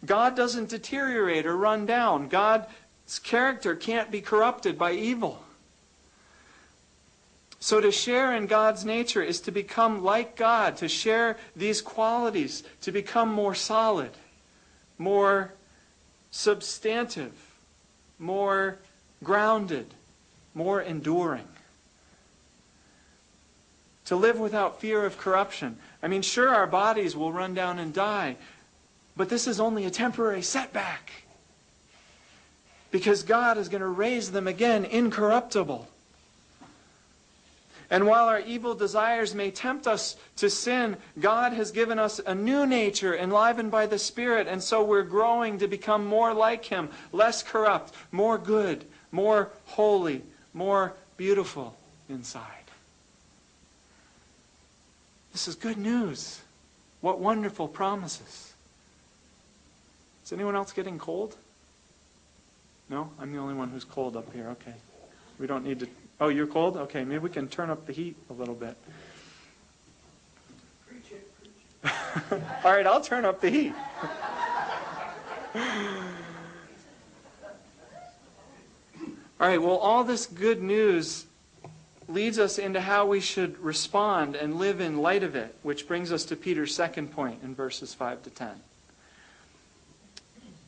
God 0.04 0.34
doesn't 0.34 0.70
deteriorate 0.70 1.46
or 1.46 1.56
run 1.56 1.86
down. 1.86 2.26
God's 2.26 3.20
character 3.22 3.76
can't 3.76 4.10
be 4.10 4.20
corrupted 4.20 4.76
by 4.76 4.90
evil. 4.90 5.44
So 7.60 7.80
to 7.80 7.92
share 7.92 8.34
in 8.34 8.46
God's 8.46 8.84
nature 8.84 9.22
is 9.22 9.40
to 9.42 9.52
become 9.52 10.02
like 10.02 10.34
God, 10.34 10.78
to 10.78 10.88
share 10.88 11.36
these 11.54 11.82
qualities, 11.82 12.64
to 12.80 12.90
become 12.90 13.28
more 13.28 13.54
solid, 13.54 14.10
more 14.98 15.52
substantive, 16.30 17.32
more 18.18 18.78
grounded, 19.22 19.86
more 20.54 20.80
enduring. 20.80 21.46
To 24.06 24.16
live 24.16 24.40
without 24.40 24.80
fear 24.80 25.04
of 25.04 25.18
corruption. 25.18 25.76
I 26.02 26.08
mean, 26.08 26.22
sure, 26.22 26.48
our 26.48 26.66
bodies 26.66 27.16
will 27.16 27.32
run 27.32 27.54
down 27.54 27.78
and 27.78 27.92
die, 27.94 28.36
but 29.16 29.28
this 29.28 29.46
is 29.46 29.60
only 29.60 29.84
a 29.84 29.90
temporary 29.90 30.42
setback. 30.42 31.12
Because 32.90 33.22
God 33.22 33.56
is 33.56 33.68
going 33.68 33.82
to 33.82 33.86
raise 33.86 34.32
them 34.32 34.48
again 34.48 34.84
incorruptible. 34.84 35.86
And 37.90 38.06
while 38.06 38.26
our 38.26 38.40
evil 38.40 38.74
desires 38.74 39.34
may 39.34 39.50
tempt 39.50 39.88
us 39.88 40.16
to 40.36 40.48
sin, 40.48 40.96
God 41.18 41.52
has 41.52 41.72
given 41.72 41.98
us 41.98 42.20
a 42.24 42.34
new 42.34 42.64
nature 42.64 43.16
enlivened 43.16 43.72
by 43.72 43.86
the 43.86 43.98
Spirit, 43.98 44.46
and 44.46 44.62
so 44.62 44.84
we're 44.84 45.02
growing 45.02 45.58
to 45.58 45.66
become 45.66 46.06
more 46.06 46.32
like 46.32 46.64
Him, 46.64 46.88
less 47.10 47.42
corrupt, 47.42 47.92
more 48.12 48.38
good, 48.38 48.84
more 49.10 49.50
holy, 49.66 50.22
more 50.54 50.92
beautiful 51.16 51.76
inside. 52.08 52.46
This 55.32 55.48
is 55.48 55.56
good 55.56 55.78
news. 55.78 56.40
What 57.00 57.18
wonderful 57.18 57.66
promises. 57.66 58.52
Is 60.24 60.32
anyone 60.32 60.54
else 60.54 60.72
getting 60.72 60.98
cold? 60.98 61.34
No? 62.88 63.10
I'm 63.18 63.32
the 63.32 63.38
only 63.38 63.54
one 63.54 63.70
who's 63.70 63.84
cold 63.84 64.16
up 64.16 64.32
here. 64.32 64.48
Okay. 64.50 64.74
We 65.38 65.46
don't 65.46 65.64
need 65.64 65.80
to. 65.80 65.88
Oh, 66.20 66.28
you're 66.28 66.46
cold? 66.46 66.76
Okay, 66.76 67.02
maybe 67.02 67.18
we 67.18 67.30
can 67.30 67.48
turn 67.48 67.70
up 67.70 67.86
the 67.86 67.92
heat 67.92 68.14
a 68.28 68.34
little 68.34 68.54
bit. 68.54 68.76
All 72.62 72.72
right, 72.72 72.86
I'll 72.86 73.00
turn 73.00 73.24
up 73.24 73.40
the 73.40 73.48
heat. 73.48 73.72
all 79.40 79.48
right, 79.48 79.60
well, 79.60 79.78
all 79.78 80.04
this 80.04 80.26
good 80.26 80.62
news 80.62 81.24
leads 82.06 82.38
us 82.38 82.58
into 82.58 82.80
how 82.80 83.06
we 83.06 83.20
should 83.20 83.58
respond 83.58 84.36
and 84.36 84.58
live 84.58 84.80
in 84.80 84.98
light 84.98 85.22
of 85.22 85.34
it, 85.34 85.56
which 85.62 85.88
brings 85.88 86.12
us 86.12 86.24
to 86.26 86.36
Peter's 86.36 86.74
second 86.74 87.10
point 87.12 87.40
in 87.42 87.54
verses 87.54 87.94
5 87.94 88.22
to 88.24 88.30
10. 88.30 88.50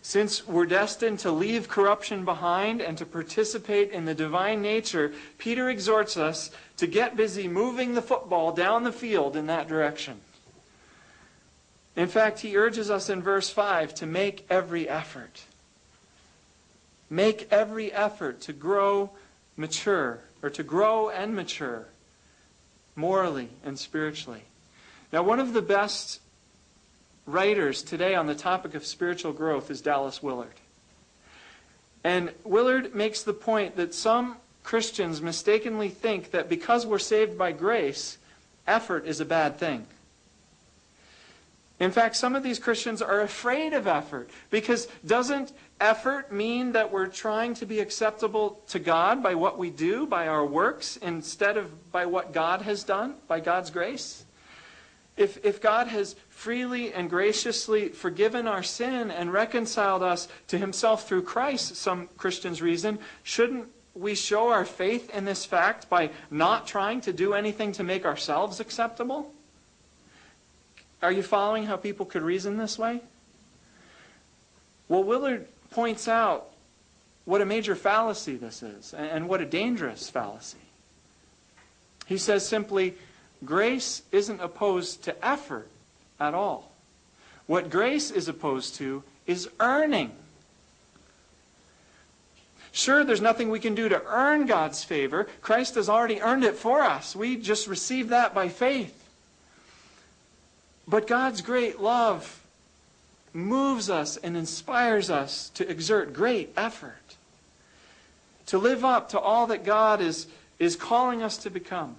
Since 0.04 0.48
we're 0.48 0.66
destined 0.66 1.20
to 1.20 1.30
leave 1.30 1.68
corruption 1.68 2.24
behind 2.24 2.80
and 2.80 2.98
to 2.98 3.06
participate 3.06 3.92
in 3.92 4.04
the 4.04 4.14
divine 4.14 4.60
nature, 4.60 5.12
Peter 5.38 5.70
exhorts 5.70 6.16
us 6.16 6.50
to 6.78 6.88
get 6.88 7.16
busy 7.16 7.46
moving 7.46 7.94
the 7.94 8.02
football 8.02 8.52
down 8.52 8.82
the 8.82 8.90
field 8.92 9.36
in 9.36 9.46
that 9.46 9.68
direction. 9.68 10.20
In 11.94 12.08
fact, 12.08 12.40
he 12.40 12.56
urges 12.56 12.90
us 12.90 13.08
in 13.08 13.22
verse 13.22 13.48
5 13.48 13.94
to 13.96 14.06
make 14.06 14.44
every 14.50 14.88
effort. 14.88 15.44
Make 17.08 17.46
every 17.52 17.92
effort 17.92 18.40
to 18.42 18.52
grow 18.52 19.10
mature, 19.56 20.18
or 20.42 20.50
to 20.50 20.62
grow 20.64 21.10
and 21.10 21.36
mature 21.36 21.86
morally 22.96 23.50
and 23.64 23.78
spiritually. 23.78 24.42
Now, 25.12 25.22
one 25.22 25.38
of 25.38 25.52
the 25.52 25.62
best 25.62 26.20
writers 27.26 27.82
today 27.82 28.14
on 28.14 28.26
the 28.26 28.34
topic 28.34 28.74
of 28.74 28.84
spiritual 28.84 29.32
growth 29.32 29.70
is 29.70 29.80
Dallas 29.80 30.22
Willard. 30.22 30.54
And 32.04 32.32
Willard 32.44 32.94
makes 32.94 33.22
the 33.22 33.32
point 33.32 33.76
that 33.76 33.94
some 33.94 34.36
Christians 34.64 35.22
mistakenly 35.22 35.88
think 35.88 36.32
that 36.32 36.48
because 36.48 36.86
we're 36.86 36.98
saved 36.98 37.38
by 37.38 37.52
grace, 37.52 38.18
effort 38.66 39.06
is 39.06 39.20
a 39.20 39.24
bad 39.24 39.58
thing. 39.58 39.86
In 41.80 41.90
fact, 41.90 42.14
some 42.14 42.36
of 42.36 42.44
these 42.44 42.60
Christians 42.60 43.02
are 43.02 43.22
afraid 43.22 43.72
of 43.72 43.88
effort 43.88 44.30
because 44.50 44.86
doesn't 45.04 45.52
effort 45.80 46.30
mean 46.30 46.72
that 46.72 46.92
we're 46.92 47.08
trying 47.08 47.54
to 47.54 47.66
be 47.66 47.80
acceptable 47.80 48.60
to 48.68 48.78
God 48.78 49.20
by 49.20 49.34
what 49.34 49.58
we 49.58 49.70
do, 49.70 50.06
by 50.06 50.28
our 50.28 50.46
works, 50.46 50.96
instead 50.98 51.56
of 51.56 51.90
by 51.90 52.06
what 52.06 52.32
God 52.32 52.62
has 52.62 52.84
done, 52.84 53.14
by 53.26 53.40
God's 53.40 53.70
grace? 53.70 54.24
If, 55.16 55.44
if 55.44 55.60
God 55.60 55.88
has 55.88 56.14
freely 56.42 56.92
and 56.92 57.08
graciously 57.08 57.88
forgiven 57.90 58.48
our 58.48 58.64
sin 58.64 59.12
and 59.12 59.32
reconciled 59.32 60.02
us 60.02 60.26
to 60.48 60.58
himself 60.58 61.06
through 61.06 61.22
Christ, 61.22 61.76
some 61.76 62.08
Christians 62.16 62.60
reason, 62.60 62.98
shouldn't 63.22 63.68
we 63.94 64.16
show 64.16 64.48
our 64.48 64.64
faith 64.64 65.08
in 65.14 65.24
this 65.24 65.44
fact 65.44 65.88
by 65.88 66.10
not 66.32 66.66
trying 66.66 67.00
to 67.02 67.12
do 67.12 67.32
anything 67.32 67.70
to 67.70 67.84
make 67.84 68.04
ourselves 68.04 68.58
acceptable? 68.58 69.32
Are 71.00 71.12
you 71.12 71.22
following 71.22 71.66
how 71.66 71.76
people 71.76 72.06
could 72.06 72.22
reason 72.22 72.56
this 72.56 72.76
way? 72.76 73.02
Well, 74.88 75.04
Willard 75.04 75.46
points 75.70 76.08
out 76.08 76.48
what 77.24 77.40
a 77.40 77.46
major 77.46 77.76
fallacy 77.76 78.34
this 78.34 78.64
is 78.64 78.92
and 78.94 79.28
what 79.28 79.40
a 79.40 79.46
dangerous 79.46 80.10
fallacy. 80.10 80.58
He 82.06 82.18
says 82.18 82.44
simply, 82.44 82.94
grace 83.44 84.02
isn't 84.10 84.40
opposed 84.40 85.04
to 85.04 85.24
effort 85.24 85.68
at 86.22 86.34
all. 86.34 86.72
What 87.46 87.70
grace 87.70 88.10
is 88.10 88.28
opposed 88.28 88.76
to 88.76 89.02
is 89.26 89.48
earning. 89.60 90.12
Sure, 92.70 93.04
there's 93.04 93.20
nothing 93.20 93.50
we 93.50 93.60
can 93.60 93.74
do 93.74 93.88
to 93.88 94.02
earn 94.06 94.46
God's 94.46 94.82
favor. 94.82 95.28
Christ 95.42 95.74
has 95.74 95.88
already 95.88 96.20
earned 96.22 96.44
it 96.44 96.54
for 96.54 96.80
us. 96.80 97.14
We 97.14 97.36
just 97.36 97.66
receive 97.66 98.08
that 98.08 98.34
by 98.34 98.48
faith. 98.48 98.98
But 100.88 101.06
God's 101.06 101.42
great 101.42 101.80
love 101.80 102.40
moves 103.34 103.90
us 103.90 104.16
and 104.16 104.36
inspires 104.36 105.10
us 105.10 105.50
to 105.50 105.68
exert 105.68 106.14
great 106.14 106.52
effort, 106.56 107.16
to 108.46 108.58
live 108.58 108.84
up 108.84 109.10
to 109.10 109.18
all 109.18 109.48
that 109.48 109.64
God 109.64 110.00
is, 110.00 110.26
is 110.58 110.76
calling 110.76 111.22
us 111.22 111.36
to 111.38 111.50
become. 111.50 111.96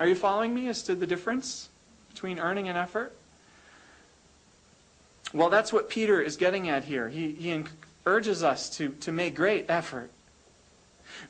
Are 0.00 0.06
you 0.06 0.14
following 0.14 0.54
me 0.54 0.68
as 0.68 0.82
to 0.84 0.94
the 0.94 1.06
difference 1.06 1.68
between 2.12 2.38
earning 2.38 2.68
and 2.68 2.76
effort? 2.76 3.14
Well, 5.32 5.50
that's 5.50 5.72
what 5.72 5.88
Peter 5.88 6.20
is 6.20 6.36
getting 6.36 6.68
at 6.68 6.84
here. 6.84 7.08
He, 7.08 7.32
he 7.32 7.64
urges 8.04 8.42
us 8.42 8.70
to, 8.76 8.90
to 9.00 9.12
make 9.12 9.34
great 9.34 9.66
effort. 9.68 10.10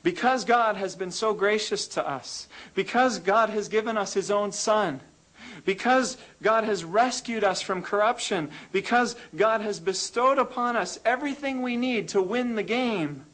Because 0.03 0.45
God 0.45 0.75
has 0.75 0.95
been 0.95 1.11
so 1.11 1.33
gracious 1.33 1.87
to 1.89 2.07
us, 2.07 2.47
because 2.75 3.19
God 3.19 3.49
has 3.49 3.67
given 3.67 3.97
us 3.97 4.13
His 4.13 4.29
own 4.29 4.51
Son, 4.51 4.99
because 5.65 6.17
God 6.41 6.63
has 6.63 6.83
rescued 6.83 7.43
us 7.43 7.61
from 7.61 7.81
corruption, 7.81 8.49
because 8.71 9.15
God 9.35 9.61
has 9.61 9.79
bestowed 9.79 10.37
upon 10.37 10.75
us 10.75 10.99
everything 11.05 11.61
we 11.61 11.77
need 11.77 12.09
to 12.09 12.21
win 12.21 12.55
the 12.55 12.63
game, 12.63 13.25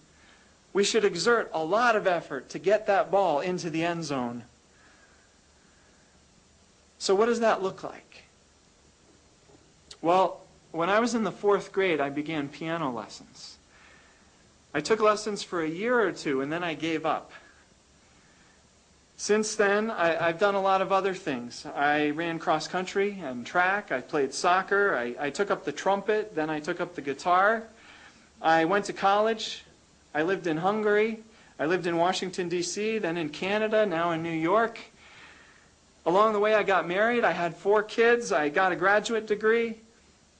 we 0.73 0.83
should 0.83 1.05
exert 1.05 1.51
a 1.53 1.63
lot 1.63 1.95
of 1.95 2.07
effort 2.07 2.49
to 2.49 2.59
get 2.59 2.87
that 2.87 3.11
ball 3.11 3.39
into 3.39 3.69
the 3.69 3.83
end 3.83 4.03
zone. 4.03 4.43
So, 6.97 7.13
what 7.13 7.25
does 7.25 7.41
that 7.41 7.61
look 7.61 7.83
like? 7.83 8.23
Well, 10.01 10.42
when 10.73 10.89
I 10.89 10.99
was 10.99 11.13
in 11.13 11.23
the 11.23 11.31
fourth 11.31 11.71
grade, 11.71 12.01
I 12.01 12.09
began 12.09 12.49
piano 12.49 12.91
lessons. 12.91 13.57
I 14.73 14.81
took 14.81 14.99
lessons 14.99 15.43
for 15.43 15.61
a 15.61 15.69
year 15.69 15.99
or 15.99 16.11
two, 16.11 16.41
and 16.41 16.51
then 16.51 16.63
I 16.63 16.73
gave 16.73 17.05
up. 17.05 17.31
Since 19.15 19.55
then, 19.55 19.91
I, 19.91 20.15
have 20.15 20.39
done 20.39 20.55
a 20.55 20.61
lot 20.61 20.81
of 20.81 20.91
other 20.91 21.13
things. 21.13 21.67
I 21.75 22.09
ran 22.09 22.39
cross 22.39 22.67
country 22.67 23.19
and 23.23 23.45
track. 23.45 23.91
I 23.91 24.01
played 24.01 24.33
soccer. 24.33 24.97
I, 24.97 25.27
I 25.27 25.29
took 25.29 25.51
up 25.51 25.63
the 25.63 25.71
trumpet. 25.71 26.33
Then 26.33 26.49
I 26.49 26.59
took 26.59 26.81
up 26.81 26.95
the 26.95 27.01
guitar. 27.01 27.63
I 28.41 28.65
went 28.65 28.85
to 28.85 28.93
college. 28.93 29.63
I 30.15 30.23
lived 30.23 30.47
in 30.47 30.57
Hungary. 30.57 31.19
I 31.59 31.67
lived 31.67 31.85
in 31.85 31.97
Washington, 31.97 32.49
D.C., 32.49 32.97
then 32.97 33.15
in 33.15 33.29
Canada, 33.29 33.85
now 33.85 34.09
in 34.09 34.23
New 34.23 34.31
York. 34.31 34.79
Along 36.07 36.33
the 36.33 36.39
way, 36.39 36.55
I 36.55 36.63
got 36.63 36.87
married. 36.87 37.23
I 37.23 37.31
had 37.31 37.55
four 37.55 37.83
kids. 37.83 38.31
I 38.31 38.49
got 38.49 38.71
a 38.71 38.75
graduate 38.75 39.27
degree. 39.27 39.77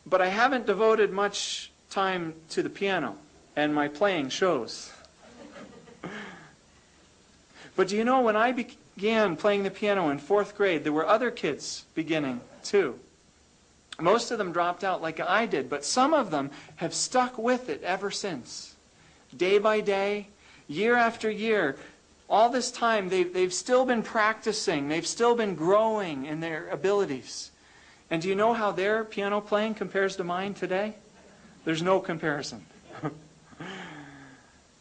But 0.06 0.22
I 0.22 0.28
haven't 0.28 0.66
devoted 0.66 1.12
much 1.12 1.72
time 1.90 2.34
to 2.50 2.64
the 2.64 2.70
piano, 2.70 3.16
and 3.56 3.74
my 3.74 3.88
playing 3.88 4.30
shows. 4.30 4.92
but 7.76 7.88
do 7.88 7.96
you 7.96 8.04
know, 8.04 8.22
when 8.22 8.36
I 8.36 8.52
began 8.52 9.36
playing 9.36 9.64
the 9.64 9.72
piano 9.72 10.10
in 10.10 10.20
fourth 10.20 10.56
grade, 10.58 10.84
there 10.84 10.94
were 10.94 11.08
other 11.08 11.32
kids 11.32 11.86
beginning 11.96 12.42
too. 12.64 13.00
Most 14.00 14.32
of 14.32 14.38
them 14.38 14.52
dropped 14.52 14.84
out 14.84 15.02
like 15.02 15.20
I 15.20 15.46
did, 15.46 15.70
but 15.70 15.86
some 15.86 16.14
of 16.14 16.32
them 16.32 16.50
have 16.78 16.94
stuck 16.94 17.38
with 17.38 17.70
it 17.70 17.84
ever 17.84 18.10
since. 18.10 18.76
Day 19.36 19.60
by 19.60 19.82
day, 19.82 20.28
year 20.68 20.96
after 20.96 21.30
year, 21.30 21.78
all 22.30 22.50
this 22.50 22.72
time, 22.72 23.10
they've, 23.10 23.32
they've 23.32 23.54
still 23.54 23.86
been 23.86 24.02
practicing, 24.02 24.88
they've 24.88 25.06
still 25.06 25.36
been 25.36 25.56
growing 25.56 26.26
in 26.26 26.40
their 26.40 26.68
abilities. 26.70 27.52
And 28.10 28.22
do 28.22 28.30
you 28.30 28.36
know 28.36 28.54
how 28.54 28.72
their 28.72 29.04
piano 29.04 29.42
playing 29.42 29.76
compares 29.76 30.16
to 30.18 30.24
mine 30.24 30.54
today? 30.54 30.94
There's 31.66 31.82
no 31.82 32.00
comparison. 32.00 32.66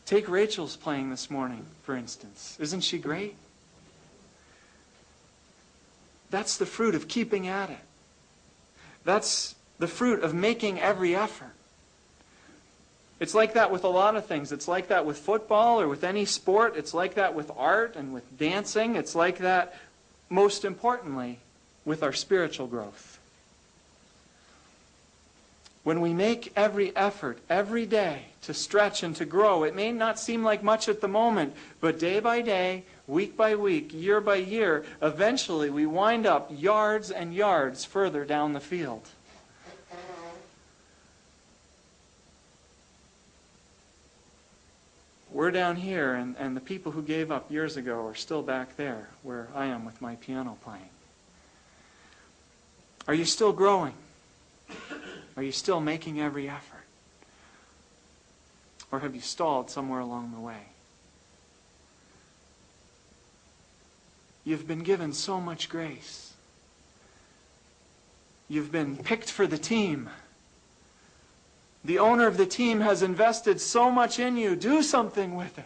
Take 0.07 0.29
Rachel's 0.29 0.77
playing 0.77 1.11
this 1.11 1.31
morning, 1.31 1.65
for 1.83 1.97
instance. 1.97 2.57
Isn't 2.61 2.83
she 2.83 2.99
great? 2.99 3.37
That's 6.31 6.57
the 6.57 6.67
fruit 6.67 6.95
of 6.95 7.09
keeping 7.09 7.47
at 7.47 7.71
it. 7.71 7.79
That's 9.05 9.55
the 9.79 9.87
fruit 9.87 10.23
of 10.23 10.35
making 10.35 10.81
every 10.81 11.15
effort. 11.15 11.55
It's 13.21 13.35
like 13.35 13.55
that 13.55 13.71
with 13.71 13.85
a 13.85 13.89
lot 13.89 14.17
of 14.17 14.27
things. 14.27 14.51
It's 14.51 14.67
like 14.67 14.89
that 14.89 15.07
with 15.07 15.19
football 15.19 15.81
or 15.81 15.87
with 15.87 16.03
any 16.03 16.25
sport. 16.25 16.77
It's 16.77 16.93
like 16.93 17.15
that 17.15 17.35
with 17.35 17.53
art 17.57 17.95
and 17.95 18.13
with 18.13 18.37
dancing. 18.37 18.97
It's 18.97 19.15
like 19.15 19.39
that, 19.39 19.77
most 20.29 20.65
importantly, 20.65 21.39
with 21.85 22.03
our 22.03 22.13
spiritual 22.13 22.67
growth. 22.67 23.12
When 25.85 26.01
we 26.01 26.15
make 26.15 26.53
every 26.55 26.95
effort 26.95 27.39
every 27.51 27.87
day 27.87 28.27
to 28.43 28.55
stretch 28.55 29.03
and 29.03 29.17
to 29.17 29.25
grow, 29.25 29.65
it 29.65 29.75
may 29.75 29.91
not 29.91 30.19
seem 30.19 30.45
like 30.45 30.63
much 30.63 30.89
at 30.89 31.01
the 31.01 31.09
moment, 31.09 31.55
but 31.81 31.99
day 31.99 32.21
by 32.21 32.41
day, 32.41 32.85
week 33.09 33.37
by 33.37 33.57
week, 33.57 33.93
year 33.93 34.21
by 34.21 34.37
year, 34.37 34.85
eventually 35.01 35.71
we 35.71 35.87
wind 35.87 36.25
up 36.25 36.51
yards 36.55 37.11
and 37.11 37.35
yards 37.35 37.85
further 37.85 38.25
down 38.25 38.53
the 38.53 38.61
field. 38.61 39.09
We're 45.33 45.51
down 45.51 45.77
here, 45.77 46.15
and, 46.15 46.37
and 46.39 46.55
the 46.55 46.61
people 46.61 46.93
who 46.93 47.03
gave 47.03 47.33
up 47.33 47.51
years 47.51 47.79
ago 47.79 48.07
are 48.07 48.15
still 48.15 48.43
back 48.43 48.77
there 48.77 49.09
where 49.23 49.49
I 49.55 49.67
am 49.67 49.85
with 49.85 50.01
my 50.01 50.15
piano 50.17 50.59
playing. 50.63 50.91
Are 53.09 53.15
you 53.15 53.25
still 53.25 53.53
growing? 53.53 53.95
Are 55.37 55.43
you 55.43 55.53
still 55.53 55.81
making 55.81 56.21
every 56.21 56.49
effort? 56.49 56.85
Or 58.91 59.01
have 59.01 59.15
you 59.15 59.21
stalled 59.21 59.71
somewhere 59.71 60.01
along 60.01 60.33
the 60.33 60.41
way? 60.41 60.67
You've 64.45 64.67
been 64.67 64.83
given 64.83 65.13
so 65.13 65.41
much 65.41 65.69
grace. 65.69 66.35
You've 68.49 68.73
been 68.73 68.97
picked 68.97 69.31
for 69.31 69.47
the 69.47 69.57
team. 69.57 70.11
The 71.85 71.99
owner 71.99 72.27
of 72.27 72.37
the 72.37 72.47
team 72.47 72.81
has 72.81 73.03
invested 73.03 73.61
so 73.61 73.91
much 73.91 74.19
in 74.19 74.37
you. 74.37 74.55
Do 74.57 74.83
something 74.83 75.37
with 75.37 75.59
it. 75.59 75.65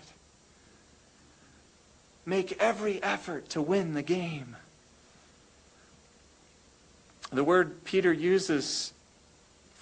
Make 2.24 2.60
every 2.60 3.02
effort 3.02 3.48
to 3.50 3.62
win 3.62 3.94
the 3.94 4.02
game. 4.02 4.56
The 7.32 7.44
word 7.44 7.84
Peter 7.84 8.12
uses 8.12 8.92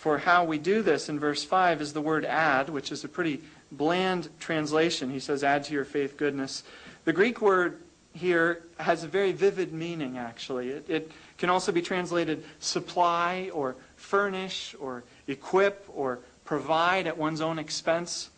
for 0.05 0.19
how 0.19 0.45
we 0.45 0.59
do 0.59 0.83
this 0.83 1.09
in 1.09 1.19
verse 1.19 1.45
5 1.45 1.81
is 1.81 1.95
the 1.95 2.01
word 2.03 2.27
add, 2.27 2.69
which 2.69 2.93
is 2.93 3.05
a 3.05 3.09
pretty 3.09 3.41
bland 3.73 4.29
translation. 4.39 5.09
He 5.09 5.19
says, 5.19 5.43
add 5.43 5.65
to 5.65 5.73
your 5.73 5.87
faith 5.87 6.19
goodness. 6.19 6.63
The 7.07 7.15
Greek 7.15 7.41
word 7.41 7.81
here 8.13 8.65
has 8.79 9.03
a 9.03 9.09
very 9.09 9.33
vivid 9.33 9.73
meaning, 9.73 10.19
actually. 10.19 10.69
It, 10.69 10.91
it, 10.91 11.13
can 11.39 11.49
also 11.49 11.73
be 11.73 11.81
translated 11.81 12.45
supply 12.61 13.51
or 13.55 13.77
furnish 13.97 14.75
or 14.79 15.05
equip 15.27 15.87
or 15.89 16.19
provide 16.45 17.07
at 17.07 17.17
one's 17.17 17.41
own 17.41 17.59
expense. 17.59 18.29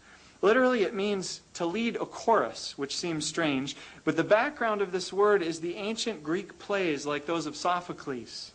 Literally, 0.42 0.84
it 0.84 0.94
means 0.94 1.40
to 1.54 1.66
lead 1.66 1.96
a 1.96 2.06
chorus, 2.06 2.78
which 2.78 2.96
seems 2.96 3.26
strange. 3.26 3.76
But 4.04 4.16
the 4.16 4.22
background 4.22 4.82
of 4.82 4.92
this 4.92 5.12
word 5.12 5.42
is 5.42 5.58
the 5.58 5.74
ancient 5.74 6.22
Greek 6.22 6.60
plays 6.60 7.06
like 7.06 7.26
those 7.26 7.44
of 7.44 7.56
Sophocles. 7.56 8.52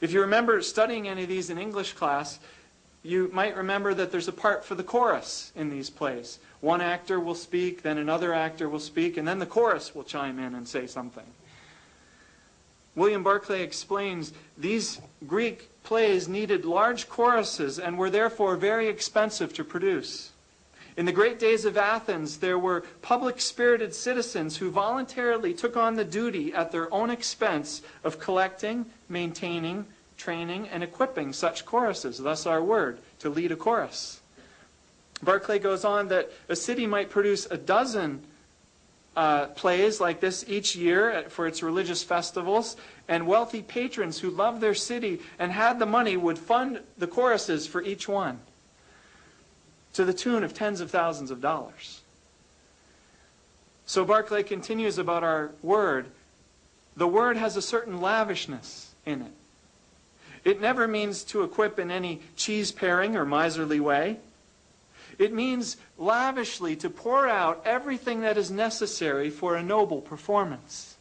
If 0.00 0.12
you 0.12 0.20
remember 0.20 0.60
studying 0.62 1.08
any 1.08 1.22
of 1.22 1.28
these 1.28 1.50
in 1.50 1.58
English 1.58 1.94
class, 1.94 2.38
you 3.02 3.30
might 3.32 3.56
remember 3.56 3.94
that 3.94 4.10
there's 4.10 4.28
a 4.28 4.32
part 4.32 4.64
for 4.64 4.74
the 4.74 4.82
chorus 4.82 5.52
in 5.54 5.70
these 5.70 5.90
plays. 5.90 6.38
One 6.60 6.80
actor 6.80 7.20
will 7.20 7.34
speak, 7.34 7.82
then 7.82 7.98
another 7.98 8.34
actor 8.34 8.68
will 8.68 8.80
speak, 8.80 9.16
and 9.16 9.26
then 9.26 9.38
the 9.38 9.46
chorus 9.46 9.94
will 9.94 10.04
chime 10.04 10.38
in 10.38 10.54
and 10.54 10.66
say 10.66 10.86
something. 10.86 11.24
William 12.96 13.22
Barclay 13.22 13.62
explains 13.62 14.32
these 14.56 15.00
Greek 15.26 15.68
plays 15.84 16.28
needed 16.28 16.64
large 16.64 17.08
choruses 17.08 17.78
and 17.78 17.96
were 17.96 18.10
therefore 18.10 18.56
very 18.56 18.88
expensive 18.88 19.52
to 19.54 19.62
produce. 19.62 20.32
In 20.96 21.04
the 21.04 21.12
great 21.12 21.38
days 21.38 21.66
of 21.66 21.76
Athens, 21.76 22.38
there 22.38 22.58
were 22.58 22.84
public 23.02 23.38
spirited 23.38 23.94
citizens 23.94 24.56
who 24.56 24.70
voluntarily 24.70 25.52
took 25.52 25.76
on 25.76 25.94
the 25.94 26.04
duty 26.04 26.54
at 26.54 26.72
their 26.72 26.92
own 26.92 27.10
expense 27.10 27.82
of 28.02 28.18
collecting, 28.18 28.86
maintaining, 29.06 29.84
training, 30.16 30.68
and 30.68 30.82
equipping 30.82 31.34
such 31.34 31.66
choruses. 31.66 32.16
Thus, 32.16 32.46
our 32.46 32.62
word, 32.62 32.98
to 33.18 33.28
lead 33.28 33.52
a 33.52 33.56
chorus. 33.56 34.20
Barclay 35.22 35.58
goes 35.58 35.84
on 35.84 36.08
that 36.08 36.30
a 36.48 36.56
city 36.56 36.86
might 36.86 37.10
produce 37.10 37.44
a 37.46 37.58
dozen 37.58 38.22
uh, 39.16 39.46
plays 39.48 40.00
like 40.00 40.20
this 40.20 40.44
each 40.48 40.76
year 40.76 41.24
for 41.28 41.46
its 41.46 41.62
religious 41.62 42.02
festivals, 42.02 42.76
and 43.08 43.26
wealthy 43.26 43.62
patrons 43.62 44.18
who 44.18 44.30
loved 44.30 44.60
their 44.62 44.74
city 44.74 45.20
and 45.38 45.52
had 45.52 45.78
the 45.78 45.86
money 45.86 46.16
would 46.16 46.38
fund 46.38 46.80
the 46.96 47.06
choruses 47.06 47.66
for 47.66 47.82
each 47.82 48.08
one 48.08 48.40
to 49.96 50.04
the 50.04 50.12
tune 50.12 50.44
of 50.44 50.52
tens 50.52 50.82
of 50.82 50.90
thousands 50.90 51.30
of 51.30 51.40
dollars. 51.40 52.02
So 53.86 54.04
Barclay 54.04 54.42
continues 54.42 54.98
about 54.98 55.24
our 55.24 55.52
word. 55.62 56.06
The 56.96 57.08
word 57.08 57.38
has 57.38 57.56
a 57.56 57.62
certain 57.62 58.02
lavishness 58.02 58.90
in 59.06 59.22
it. 59.22 59.32
It 60.44 60.60
never 60.60 60.86
means 60.86 61.24
to 61.24 61.42
equip 61.42 61.78
in 61.78 61.90
any 61.90 62.20
cheese 62.36 62.72
paring 62.72 63.16
or 63.16 63.24
miserly 63.24 63.80
way. 63.80 64.18
It 65.18 65.32
means 65.32 65.78
lavishly 65.96 66.76
to 66.76 66.90
pour 66.90 67.26
out 67.26 67.62
everything 67.64 68.20
that 68.20 68.36
is 68.36 68.50
necessary 68.50 69.30
for 69.30 69.56
a 69.56 69.62
noble 69.62 70.02
performance. 70.02 70.96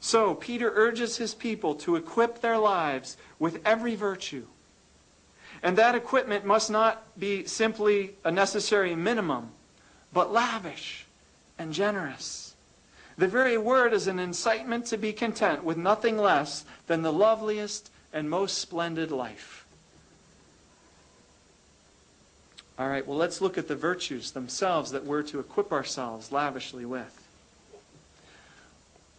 So, 0.00 0.34
Peter 0.34 0.70
urges 0.74 1.16
his 1.16 1.34
people 1.34 1.74
to 1.76 1.96
equip 1.96 2.42
their 2.42 2.58
lives 2.58 3.16
with 3.38 3.60
every 3.64 3.96
virtue. 3.96 4.44
And 5.62 5.76
that 5.76 5.94
equipment 5.94 6.44
must 6.44 6.70
not 6.70 7.02
be 7.18 7.44
simply 7.44 8.14
a 8.24 8.30
necessary 8.30 8.94
minimum, 8.94 9.50
but 10.12 10.32
lavish 10.32 11.06
and 11.58 11.72
generous. 11.72 12.54
The 13.16 13.26
very 13.26 13.58
word 13.58 13.92
is 13.92 14.06
an 14.06 14.20
incitement 14.20 14.86
to 14.86 14.96
be 14.96 15.12
content 15.12 15.64
with 15.64 15.76
nothing 15.76 16.16
less 16.16 16.64
than 16.86 17.02
the 17.02 17.12
loveliest 17.12 17.90
and 18.12 18.30
most 18.30 18.58
splendid 18.58 19.10
life. 19.10 19.66
All 22.78 22.88
right, 22.88 23.04
well, 23.04 23.18
let's 23.18 23.40
look 23.40 23.58
at 23.58 23.66
the 23.66 23.74
virtues 23.74 24.30
themselves 24.30 24.92
that 24.92 25.04
we're 25.04 25.24
to 25.24 25.40
equip 25.40 25.72
ourselves 25.72 26.30
lavishly 26.30 26.84
with. 26.84 27.28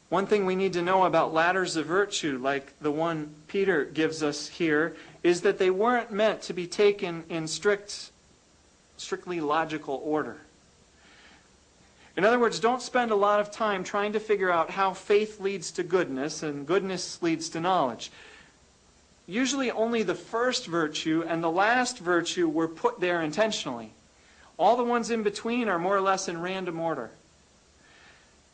One 0.07 0.25
thing 0.25 0.45
we 0.45 0.55
need 0.55 0.73
to 0.73 0.81
know 0.81 1.03
about 1.03 1.33
ladders 1.33 1.75
of 1.75 1.85
virtue, 1.85 2.39
like 2.41 2.73
the 2.79 2.89
one 2.89 3.35
Peter 3.47 3.83
gives 3.83 4.23
us 4.23 4.47
here, 4.47 4.95
is 5.23 5.41
that 5.41 5.57
they 5.59 5.69
weren't 5.69 6.11
meant 6.11 6.41
to 6.43 6.53
be 6.53 6.67
taken 6.67 7.23
in 7.29 7.47
strict, 7.47 8.11
strictly 8.97 9.41
logical 9.41 10.01
order. 10.03 10.37
In 12.17 12.25
other 12.25 12.39
words, 12.39 12.59
don't 12.59 12.81
spend 12.81 13.11
a 13.11 13.15
lot 13.15 13.39
of 13.39 13.51
time 13.51 13.83
trying 13.83 14.13
to 14.13 14.19
figure 14.19 14.51
out 14.51 14.71
how 14.71 14.93
faith 14.93 15.39
leads 15.39 15.71
to 15.71 15.83
goodness 15.83 16.43
and 16.43 16.67
goodness 16.67 17.21
leads 17.21 17.49
to 17.49 17.59
knowledge 17.59 18.11
usually 19.29 19.69
only 19.69 20.01
the 20.01 20.15
first 20.15 20.65
virtue 20.65 21.23
and 21.25 21.43
the 21.43 21.51
last 21.51 21.99
virtue 21.99 22.49
were 22.49 22.67
put 22.67 22.99
there 22.99 23.21
intentionally. 23.21 23.91
All 24.57 24.75
the 24.75 24.83
ones 24.83 25.11
in 25.11 25.21
between 25.21 25.69
are 25.69 25.77
more 25.77 25.95
or 25.95 26.01
less 26.01 26.27
in 26.27 26.41
random 26.41 26.79
order. 26.79 27.11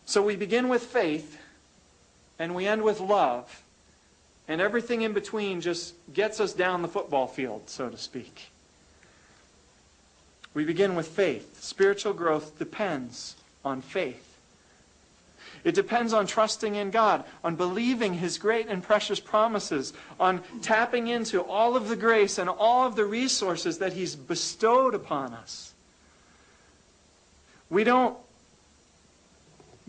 So 0.06 0.22
we 0.22 0.36
begin 0.36 0.68
with 0.68 0.84
faith 0.84 1.40
and 2.38 2.54
we 2.54 2.68
end 2.68 2.84
with 2.84 3.00
love, 3.00 3.64
and 4.48 4.62
everything 4.62 5.02
in 5.02 5.14
between 5.14 5.62
just 5.62 5.96
gets 6.14 6.40
us 6.40 6.54
down 6.54 6.82
the 6.82 6.88
football 6.88 7.28
field, 7.28 7.64
so 7.70 7.90
to 7.90 7.98
speak. 7.98 8.50
We 10.54 10.64
begin 10.64 10.96
with 10.96 11.08
faith. 11.08 11.62
Spiritual 11.62 12.14
growth 12.14 12.58
depends 12.58 13.36
on 13.64 13.82
faith. 13.82 14.22
It 15.66 15.74
depends 15.74 16.14
on 16.14 16.28
trusting 16.28 16.76
in 16.76 16.92
God, 16.92 17.24
on 17.44 17.56
believing 17.56 18.14
His 18.14 18.38
great 18.38 18.68
and 18.68 18.84
precious 18.84 19.20
promises, 19.20 19.94
on 20.20 20.44
tapping 20.62 21.08
into 21.08 21.42
all 21.42 21.76
of 21.76 21.90
the 21.90 21.96
grace 21.96 22.38
and 22.38 22.50
all 22.50 22.86
of 22.86 22.96
the 22.96 23.04
resources 23.04 23.80
that 23.80 23.94
He's 23.94 24.16
bestowed 24.16 24.94
upon 24.94 25.34
us. 25.34 25.74
We 27.72 27.84
don't 27.84 28.16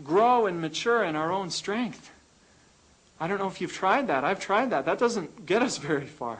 grow 0.03 0.47
and 0.47 0.59
mature 0.59 1.03
in 1.03 1.15
our 1.15 1.31
own 1.31 1.51
strength. 1.51 2.09
I 3.19 3.27
don't 3.27 3.39
know 3.39 3.47
if 3.47 3.61
you've 3.61 3.73
tried 3.73 4.07
that. 4.07 4.23
I've 4.23 4.39
tried 4.39 4.69
that. 4.69 4.85
That 4.85 4.99
doesn't 4.99 5.45
get 5.45 5.61
us 5.61 5.77
very 5.77 6.05
far. 6.05 6.39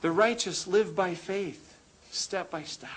The 0.00 0.10
righteous 0.10 0.66
live 0.66 0.94
by 0.94 1.14
faith, 1.14 1.76
step 2.10 2.50
by 2.50 2.64
step. 2.64 2.90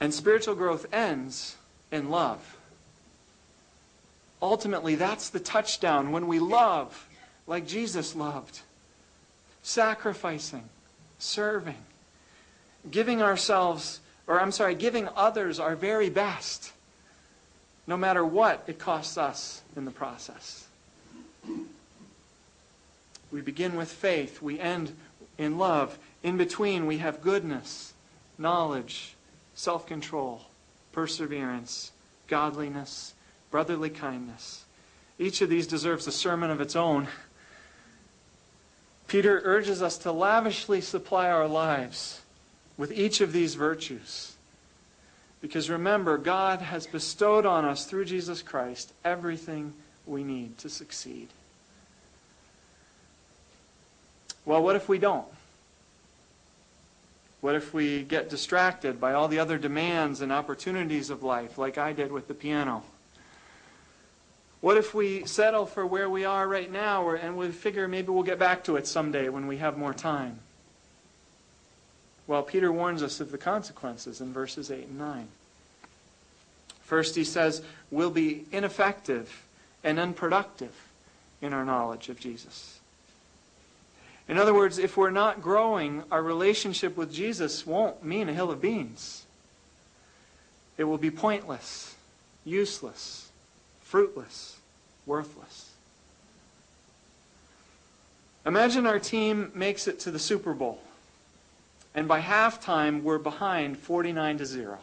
And 0.00 0.14
spiritual 0.14 0.54
growth 0.54 0.86
ends 0.92 1.56
in 1.92 2.08
love. 2.08 2.56
Ultimately, 4.40 4.94
that's 4.94 5.30
the 5.30 5.40
touchdown 5.40 6.12
when 6.12 6.26
we 6.28 6.38
love 6.38 7.08
like 7.46 7.66
Jesus 7.66 8.14
loved, 8.14 8.60
sacrificing, 9.62 10.68
serving, 11.18 11.82
giving 12.90 13.20
ourselves, 13.20 14.00
or 14.26 14.40
I'm 14.40 14.52
sorry, 14.52 14.74
giving 14.74 15.08
others 15.16 15.58
our 15.58 15.74
very 15.74 16.10
best, 16.10 16.72
no 17.88 17.96
matter 17.96 18.22
what 18.24 18.62
it 18.66 18.78
costs 18.78 19.16
us 19.16 19.62
in 19.74 19.86
the 19.86 19.90
process. 19.90 20.66
We 23.32 23.40
begin 23.40 23.76
with 23.76 23.90
faith, 23.90 24.42
we 24.42 24.60
end 24.60 24.94
in 25.38 25.56
love. 25.56 25.98
In 26.22 26.36
between, 26.36 26.86
we 26.86 26.98
have 26.98 27.22
goodness, 27.22 27.94
knowledge, 28.36 29.14
self 29.54 29.86
control, 29.86 30.42
perseverance, 30.92 31.90
godliness, 32.26 33.14
brotherly 33.50 33.90
kindness. 33.90 34.64
Each 35.18 35.40
of 35.40 35.48
these 35.48 35.66
deserves 35.66 36.06
a 36.06 36.12
sermon 36.12 36.50
of 36.50 36.60
its 36.60 36.76
own. 36.76 37.08
Peter 39.06 39.40
urges 39.44 39.80
us 39.80 39.96
to 39.98 40.12
lavishly 40.12 40.82
supply 40.82 41.30
our 41.30 41.48
lives 41.48 42.20
with 42.76 42.92
each 42.92 43.22
of 43.22 43.32
these 43.32 43.54
virtues. 43.54 44.27
Because 45.40 45.70
remember, 45.70 46.18
God 46.18 46.60
has 46.60 46.86
bestowed 46.86 47.46
on 47.46 47.64
us 47.64 47.84
through 47.84 48.06
Jesus 48.06 48.42
Christ 48.42 48.92
everything 49.04 49.72
we 50.06 50.24
need 50.24 50.58
to 50.58 50.68
succeed. 50.68 51.28
Well, 54.44 54.62
what 54.62 54.76
if 54.76 54.88
we 54.88 54.98
don't? 54.98 55.26
What 57.40 57.54
if 57.54 57.72
we 57.72 58.02
get 58.02 58.30
distracted 58.30 59.00
by 59.00 59.12
all 59.12 59.28
the 59.28 59.38
other 59.38 59.58
demands 59.58 60.22
and 60.22 60.32
opportunities 60.32 61.10
of 61.10 61.22
life, 61.22 61.56
like 61.56 61.78
I 61.78 61.92
did 61.92 62.10
with 62.10 62.26
the 62.26 62.34
piano? 62.34 62.82
What 64.60 64.76
if 64.76 64.92
we 64.92 65.24
settle 65.24 65.66
for 65.66 65.86
where 65.86 66.10
we 66.10 66.24
are 66.24 66.48
right 66.48 66.70
now 66.70 67.10
and 67.10 67.36
we 67.36 67.48
figure 67.52 67.86
maybe 67.86 68.08
we'll 68.08 68.24
get 68.24 68.40
back 68.40 68.64
to 68.64 68.74
it 68.74 68.88
someday 68.88 69.28
when 69.28 69.46
we 69.46 69.58
have 69.58 69.78
more 69.78 69.94
time? 69.94 70.40
Well, 72.28 72.42
Peter 72.44 72.70
warns 72.70 73.02
us 73.02 73.18
of 73.18 73.32
the 73.32 73.38
consequences 73.38 74.20
in 74.20 74.32
verses 74.32 74.70
8 74.70 74.86
and 74.86 74.98
9. 74.98 75.28
First, 76.82 77.16
he 77.16 77.24
says, 77.24 77.62
we'll 77.90 78.10
be 78.10 78.44
ineffective 78.52 79.44
and 79.82 79.98
unproductive 79.98 80.74
in 81.42 81.52
our 81.52 81.64
knowledge 81.64 82.08
of 82.08 82.20
Jesus. 82.20 82.78
In 84.28 84.38
other 84.38 84.52
words, 84.52 84.78
if 84.78 84.96
we're 84.96 85.10
not 85.10 85.40
growing, 85.40 86.02
our 86.12 86.22
relationship 86.22 86.98
with 86.98 87.12
Jesus 87.12 87.66
won't 87.66 88.04
mean 88.04 88.28
a 88.28 88.34
hill 88.34 88.50
of 88.50 88.60
beans. 88.60 89.24
It 90.76 90.84
will 90.84 90.98
be 90.98 91.10
pointless, 91.10 91.94
useless, 92.44 93.30
fruitless, 93.82 94.58
worthless. 95.06 95.70
Imagine 98.44 98.86
our 98.86 98.98
team 98.98 99.50
makes 99.54 99.88
it 99.88 99.98
to 100.00 100.10
the 100.10 100.18
Super 100.18 100.52
Bowl, 100.52 100.80
and 101.94 102.06
by 102.08 102.20
halftime 102.20 103.02
we're 103.02 103.18
behind 103.18 103.78
49 103.78 104.38
to 104.38 104.46
0. 104.46 104.78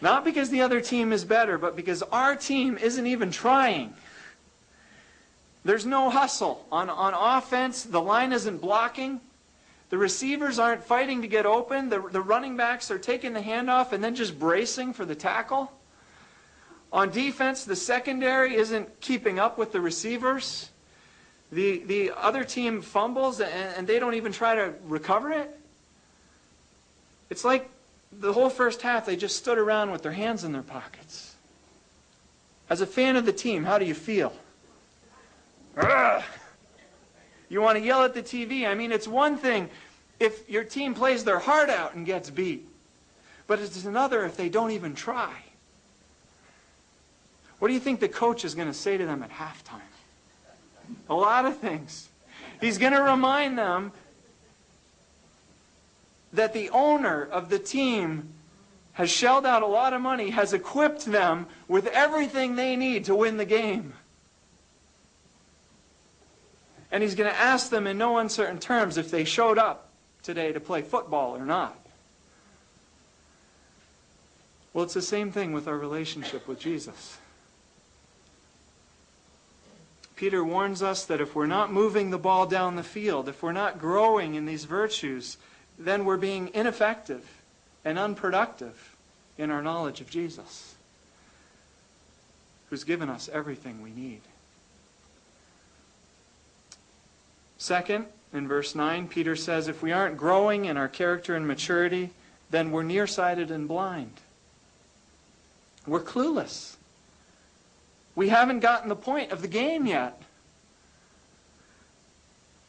Not 0.00 0.24
because 0.24 0.50
the 0.50 0.62
other 0.62 0.80
team 0.80 1.12
is 1.12 1.24
better, 1.24 1.58
but 1.58 1.74
because 1.74 2.02
our 2.02 2.36
team 2.36 2.78
isn't 2.78 3.06
even 3.06 3.30
trying. 3.30 3.94
There's 5.64 5.84
no 5.84 6.08
hustle. 6.08 6.66
On, 6.70 6.88
on 6.88 7.14
offense, 7.14 7.82
the 7.82 8.00
line 8.00 8.32
isn't 8.32 8.60
blocking. 8.60 9.20
The 9.90 9.98
receivers 9.98 10.58
aren't 10.58 10.84
fighting 10.84 11.22
to 11.22 11.28
get 11.28 11.46
open. 11.46 11.88
The, 11.88 12.00
the 12.00 12.20
running 12.20 12.56
backs 12.56 12.90
are 12.90 12.98
taking 12.98 13.32
the 13.32 13.40
handoff 13.40 13.92
and 13.92 14.04
then 14.04 14.14
just 14.14 14.38
bracing 14.38 14.92
for 14.92 15.04
the 15.04 15.14
tackle. 15.14 15.72
On 16.92 17.10
defense, 17.10 17.64
the 17.64 17.76
secondary 17.76 18.54
isn't 18.54 19.00
keeping 19.00 19.38
up 19.38 19.58
with 19.58 19.72
the 19.72 19.80
receivers. 19.80 20.70
The, 21.50 21.78
the 21.84 22.12
other 22.16 22.44
team 22.44 22.82
fumbles 22.82 23.40
and, 23.40 23.50
and 23.76 23.86
they 23.86 23.98
don't 23.98 24.14
even 24.14 24.32
try 24.32 24.54
to 24.54 24.74
recover 24.84 25.32
it. 25.32 25.58
It's 27.30 27.44
like 27.44 27.70
the 28.12 28.32
whole 28.32 28.50
first 28.50 28.82
half 28.82 29.06
they 29.06 29.16
just 29.16 29.36
stood 29.36 29.58
around 29.58 29.90
with 29.90 30.02
their 30.02 30.12
hands 30.12 30.44
in 30.44 30.52
their 30.52 30.62
pockets. 30.62 31.34
As 32.70 32.80
a 32.80 32.86
fan 32.86 33.16
of 33.16 33.24
the 33.24 33.32
team, 33.32 33.64
how 33.64 33.78
do 33.78 33.86
you 33.86 33.94
feel? 33.94 34.32
Ugh. 35.76 36.22
You 37.48 37.62
want 37.62 37.78
to 37.78 37.84
yell 37.84 38.02
at 38.02 38.12
the 38.12 38.22
TV. 38.22 38.66
I 38.66 38.74
mean, 38.74 38.92
it's 38.92 39.08
one 39.08 39.38
thing 39.38 39.70
if 40.20 40.48
your 40.50 40.64
team 40.64 40.94
plays 40.94 41.24
their 41.24 41.38
heart 41.38 41.70
out 41.70 41.94
and 41.94 42.04
gets 42.04 42.28
beat, 42.28 42.68
but 43.46 43.58
it's 43.58 43.84
another 43.84 44.24
if 44.24 44.36
they 44.36 44.48
don't 44.48 44.72
even 44.72 44.94
try. 44.94 45.32
What 47.58 47.68
do 47.68 47.74
you 47.74 47.80
think 47.80 48.00
the 48.00 48.08
coach 48.08 48.44
is 48.44 48.54
going 48.54 48.68
to 48.68 48.74
say 48.74 48.96
to 48.96 49.06
them 49.06 49.22
at 49.22 49.30
halftime? 49.30 49.80
A 51.08 51.14
lot 51.14 51.46
of 51.46 51.58
things. 51.58 52.08
He's 52.60 52.78
going 52.78 52.92
to 52.92 53.02
remind 53.02 53.58
them 53.58 53.92
that 56.32 56.52
the 56.52 56.70
owner 56.70 57.24
of 57.24 57.48
the 57.48 57.58
team 57.58 58.28
has 58.92 59.10
shelled 59.10 59.46
out 59.46 59.62
a 59.62 59.66
lot 59.66 59.92
of 59.92 60.00
money, 60.00 60.30
has 60.30 60.52
equipped 60.52 61.06
them 61.06 61.46
with 61.68 61.86
everything 61.86 62.56
they 62.56 62.74
need 62.76 63.04
to 63.04 63.14
win 63.14 63.36
the 63.36 63.44
game. 63.44 63.94
And 66.90 67.02
he's 67.02 67.14
going 67.14 67.30
to 67.30 67.38
ask 67.38 67.70
them 67.70 67.86
in 67.86 67.96
no 67.96 68.18
uncertain 68.18 68.58
terms 68.58 68.96
if 68.96 69.10
they 69.10 69.24
showed 69.24 69.58
up 69.58 69.88
today 70.22 70.52
to 70.52 70.60
play 70.60 70.82
football 70.82 71.36
or 71.36 71.44
not. 71.44 71.78
Well, 74.72 74.84
it's 74.84 74.94
the 74.94 75.02
same 75.02 75.30
thing 75.30 75.52
with 75.52 75.68
our 75.68 75.76
relationship 75.76 76.48
with 76.48 76.60
Jesus. 76.60 77.18
Peter 80.18 80.42
warns 80.42 80.82
us 80.82 81.04
that 81.04 81.20
if 81.20 81.36
we're 81.36 81.46
not 81.46 81.72
moving 81.72 82.10
the 82.10 82.18
ball 82.18 82.44
down 82.44 82.74
the 82.74 82.82
field, 82.82 83.28
if 83.28 83.40
we're 83.40 83.52
not 83.52 83.78
growing 83.78 84.34
in 84.34 84.46
these 84.46 84.64
virtues, 84.64 85.38
then 85.78 86.04
we're 86.04 86.16
being 86.16 86.50
ineffective 86.54 87.24
and 87.84 87.96
unproductive 88.00 88.96
in 89.38 89.48
our 89.48 89.62
knowledge 89.62 90.00
of 90.00 90.10
Jesus, 90.10 90.74
who's 92.68 92.82
given 92.82 93.08
us 93.08 93.30
everything 93.32 93.80
we 93.80 93.92
need. 93.92 94.20
Second, 97.56 98.06
in 98.32 98.48
verse 98.48 98.74
9, 98.74 99.06
Peter 99.06 99.36
says, 99.36 99.68
if 99.68 99.84
we 99.84 99.92
aren't 99.92 100.16
growing 100.16 100.64
in 100.64 100.76
our 100.76 100.88
character 100.88 101.36
and 101.36 101.46
maturity, 101.46 102.10
then 102.50 102.72
we're 102.72 102.82
nearsighted 102.82 103.52
and 103.52 103.68
blind. 103.68 104.14
We're 105.86 106.02
clueless. 106.02 106.74
We 108.18 108.30
haven't 108.30 108.58
gotten 108.58 108.88
the 108.88 108.96
point 108.96 109.30
of 109.30 109.42
the 109.42 109.46
game 109.46 109.86
yet. 109.86 110.20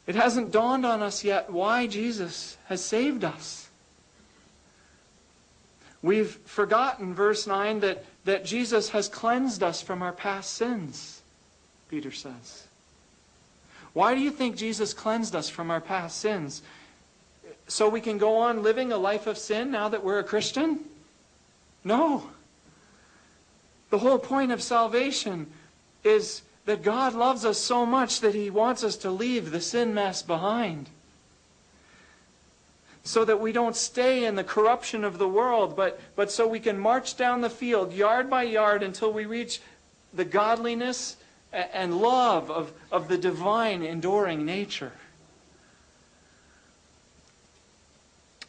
It 0.06 0.14
hasn't 0.14 0.52
dawned 0.52 0.86
on 0.86 1.02
us 1.02 1.24
yet 1.24 1.50
why 1.50 1.88
Jesus 1.88 2.56
has 2.66 2.84
saved 2.84 3.24
us. 3.24 3.68
We've 6.02 6.30
forgotten, 6.30 7.14
verse 7.14 7.48
9, 7.48 7.80
that, 7.80 8.04
that 8.26 8.44
Jesus 8.44 8.90
has 8.90 9.08
cleansed 9.08 9.64
us 9.64 9.82
from 9.82 10.02
our 10.02 10.12
past 10.12 10.52
sins, 10.52 11.20
Peter 11.88 12.12
says. 12.12 12.68
Why 13.92 14.14
do 14.14 14.20
you 14.20 14.30
think 14.30 14.56
Jesus 14.56 14.94
cleansed 14.94 15.34
us 15.34 15.48
from 15.48 15.68
our 15.68 15.80
past 15.80 16.20
sins? 16.20 16.62
So 17.66 17.88
we 17.88 18.00
can 18.00 18.18
go 18.18 18.36
on 18.36 18.62
living 18.62 18.92
a 18.92 18.98
life 18.98 19.26
of 19.26 19.36
sin 19.36 19.72
now 19.72 19.88
that 19.88 20.04
we're 20.04 20.20
a 20.20 20.24
Christian? 20.24 20.78
No. 21.82 22.30
The 23.90 23.98
whole 23.98 24.18
point 24.18 24.52
of 24.52 24.62
salvation 24.62 25.48
is 26.04 26.42
that 26.64 26.82
God 26.82 27.14
loves 27.14 27.44
us 27.44 27.58
so 27.58 27.84
much 27.84 28.20
that 28.20 28.34
He 28.34 28.48
wants 28.48 28.84
us 28.84 28.96
to 28.98 29.10
leave 29.10 29.50
the 29.50 29.60
sin 29.60 29.92
mess 29.92 30.22
behind. 30.22 30.88
So 33.02 33.24
that 33.24 33.40
we 33.40 33.50
don't 33.50 33.74
stay 33.74 34.24
in 34.24 34.36
the 34.36 34.44
corruption 34.44 35.04
of 35.04 35.18
the 35.18 35.28
world, 35.28 35.74
but, 35.74 36.00
but 36.14 36.30
so 36.30 36.46
we 36.46 36.60
can 36.60 36.78
march 36.78 37.16
down 37.16 37.40
the 37.40 37.50
field 37.50 37.92
yard 37.92 38.30
by 38.30 38.44
yard 38.44 38.82
until 38.82 39.12
we 39.12 39.24
reach 39.24 39.60
the 40.14 40.24
godliness 40.24 41.16
and 41.52 42.00
love 42.00 42.50
of, 42.50 42.72
of 42.92 43.08
the 43.08 43.18
divine 43.18 43.82
enduring 43.82 44.44
nature. 44.44 44.92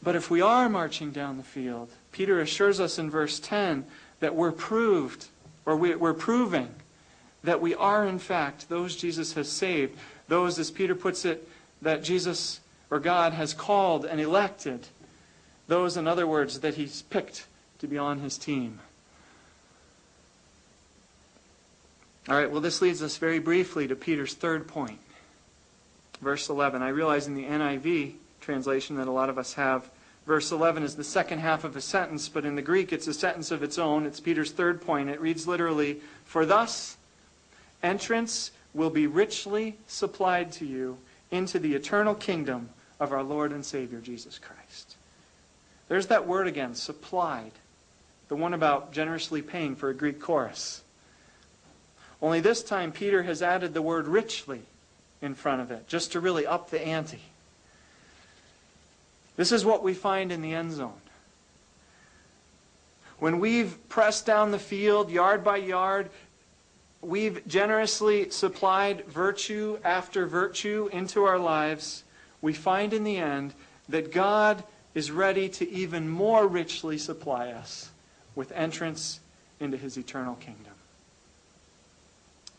But 0.04 0.16
if 0.16 0.30
we 0.30 0.42
are 0.42 0.68
marching 0.70 1.12
down 1.12 1.38
the 1.38 1.44
field, 1.44 1.90
Peter 2.12 2.42
assures 2.42 2.80
us 2.80 3.00
in 3.00 3.10
verse 3.10 3.40
10 3.40 3.86
that 4.22 4.34
we're 4.34 4.52
proved, 4.54 5.28
or 5.66 5.76
we, 5.76 5.94
we're 5.96 6.14
proving 6.14 6.70
that 7.44 7.60
we 7.60 7.76
are, 7.76 8.06
in 8.06 8.20
fact, 8.20 8.70
those 8.70 8.96
Jesus 8.96 9.34
has 9.34 9.50
saved. 9.50 9.98
Those, 10.28 10.58
as 10.60 10.72
Peter 10.72 10.96
puts 10.96 11.26
it, 11.26 11.48
that 11.82 12.04
Jesus 12.04 12.60
or 12.90 13.00
God 13.00 13.34
has 13.34 13.54
called 13.54 14.06
and 14.06 14.22
elected. 14.22 14.88
Those, 15.68 15.98
in 15.98 16.08
other 16.08 16.28
words, 16.28 16.60
that 16.60 16.76
he's 16.76 17.02
picked 17.04 17.48
to 17.80 17.88
be 17.88 17.98
on 17.98 18.20
his 18.20 18.38
team. 18.38 18.80
All 22.30 22.36
right, 22.36 22.52
well, 22.52 22.62
this 22.62 22.82
leads 22.82 23.02
us 23.02 23.18
very 23.18 23.40
briefly 23.40 23.88
to 23.88 23.96
Peter's 23.96 24.36
third 24.36 24.68
point. 24.68 25.00
Verse 26.22 26.50
11. 26.50 26.84
I 26.84 26.90
realize 26.90 27.26
in 27.26 27.34
the 27.34 27.46
NIV 27.46 28.14
translation 28.42 28.98
that 28.98 29.08
a 29.08 29.12
lot 29.12 29.30
of 29.30 29.40
us 29.40 29.54
have, 29.54 29.90
verse 30.26 30.52
11 30.52 30.84
is 30.84 30.96
the 30.96 31.04
second 31.04 31.40
half 31.40 31.64
of 31.64 31.76
a 31.76 31.82
sentence, 31.82 32.30
but 32.30 32.46
in 32.46 32.56
the 32.56 32.62
Greek 32.62 32.94
it's 32.94 33.08
a 33.08 33.14
sentence 33.14 33.52
of 33.52 33.64
its 33.64 33.78
own. 33.78 34.06
It's 34.06 34.20
Peter's 34.20 34.52
third 34.52 34.82
point. 34.82 35.10
It 35.10 35.22
reads 35.22 35.48
literally, 35.48 36.02
For 36.26 36.46
thus 36.46 36.98
entrance 37.84 38.52
will 38.74 38.90
be 38.90 39.08
richly 39.08 39.76
supplied 39.88 40.52
to 40.54 40.66
you 40.66 40.98
into 41.32 41.60
the 41.60 41.74
eternal 41.74 42.16
kingdom 42.16 42.70
of 43.00 43.12
our 43.12 43.24
Lord 43.24 43.52
and 43.52 43.66
Savior 43.66 44.00
Jesus 44.00 44.38
Christ. 44.38 44.96
There's 45.88 46.08
that 46.08 46.28
word 46.28 46.48
again, 46.48 46.76
supplied. 46.76 47.52
The 48.28 48.36
one 48.36 48.54
about 48.54 48.94
generously 48.94 49.42
paying 49.42 49.76
for 49.76 49.90
a 49.90 49.94
Greek 49.94 50.22
chorus. 50.22 50.84
Only 52.22 52.40
this 52.40 52.64
time, 52.64 52.92
Peter 52.92 53.24
has 53.24 53.42
added 53.42 53.74
the 53.74 53.82
word 53.82 54.08
richly 54.08 54.62
in 55.22 55.34
front 55.34 55.62
of 55.62 55.72
it, 55.72 55.88
just 55.88 56.12
to 56.12 56.20
really 56.20 56.46
up 56.46 56.70
the 56.70 56.86
ante. 56.86 57.22
This 59.42 59.52
is 59.52 59.66
what 59.66 59.82
we 59.82 59.96
find 59.96 60.32
in 60.32 60.44
the 60.44 60.54
end 60.54 60.72
zone. 60.72 61.02
When 63.18 63.40
we've 63.40 63.76
pressed 63.90 64.28
down 64.28 64.52
the 64.52 64.60
field 64.60 65.10
yard 65.10 65.44
by 65.44 65.58
yard, 65.58 66.12
we've 67.02 67.48
generously 67.48 68.30
supplied 68.30 69.04
virtue 69.08 69.80
after 69.84 70.28
virtue 70.28 70.92
into 70.94 71.24
our 71.24 71.40
lives, 71.40 72.04
we 72.40 72.54
find 72.54 72.94
in 72.94 73.04
the 73.04 73.18
end 73.18 73.56
that 73.90 74.12
God 74.12 74.64
is 74.94 75.10
ready 75.10 75.50
to 75.50 75.68
even 75.72 76.08
more 76.08 76.46
richly 76.46 77.00
supply 77.00 77.50
us 77.50 77.90
with 78.36 78.52
entrance 78.52 79.22
into 79.60 79.76
his 79.76 79.98
eternal 79.98 80.36
kingdom. 80.36 80.76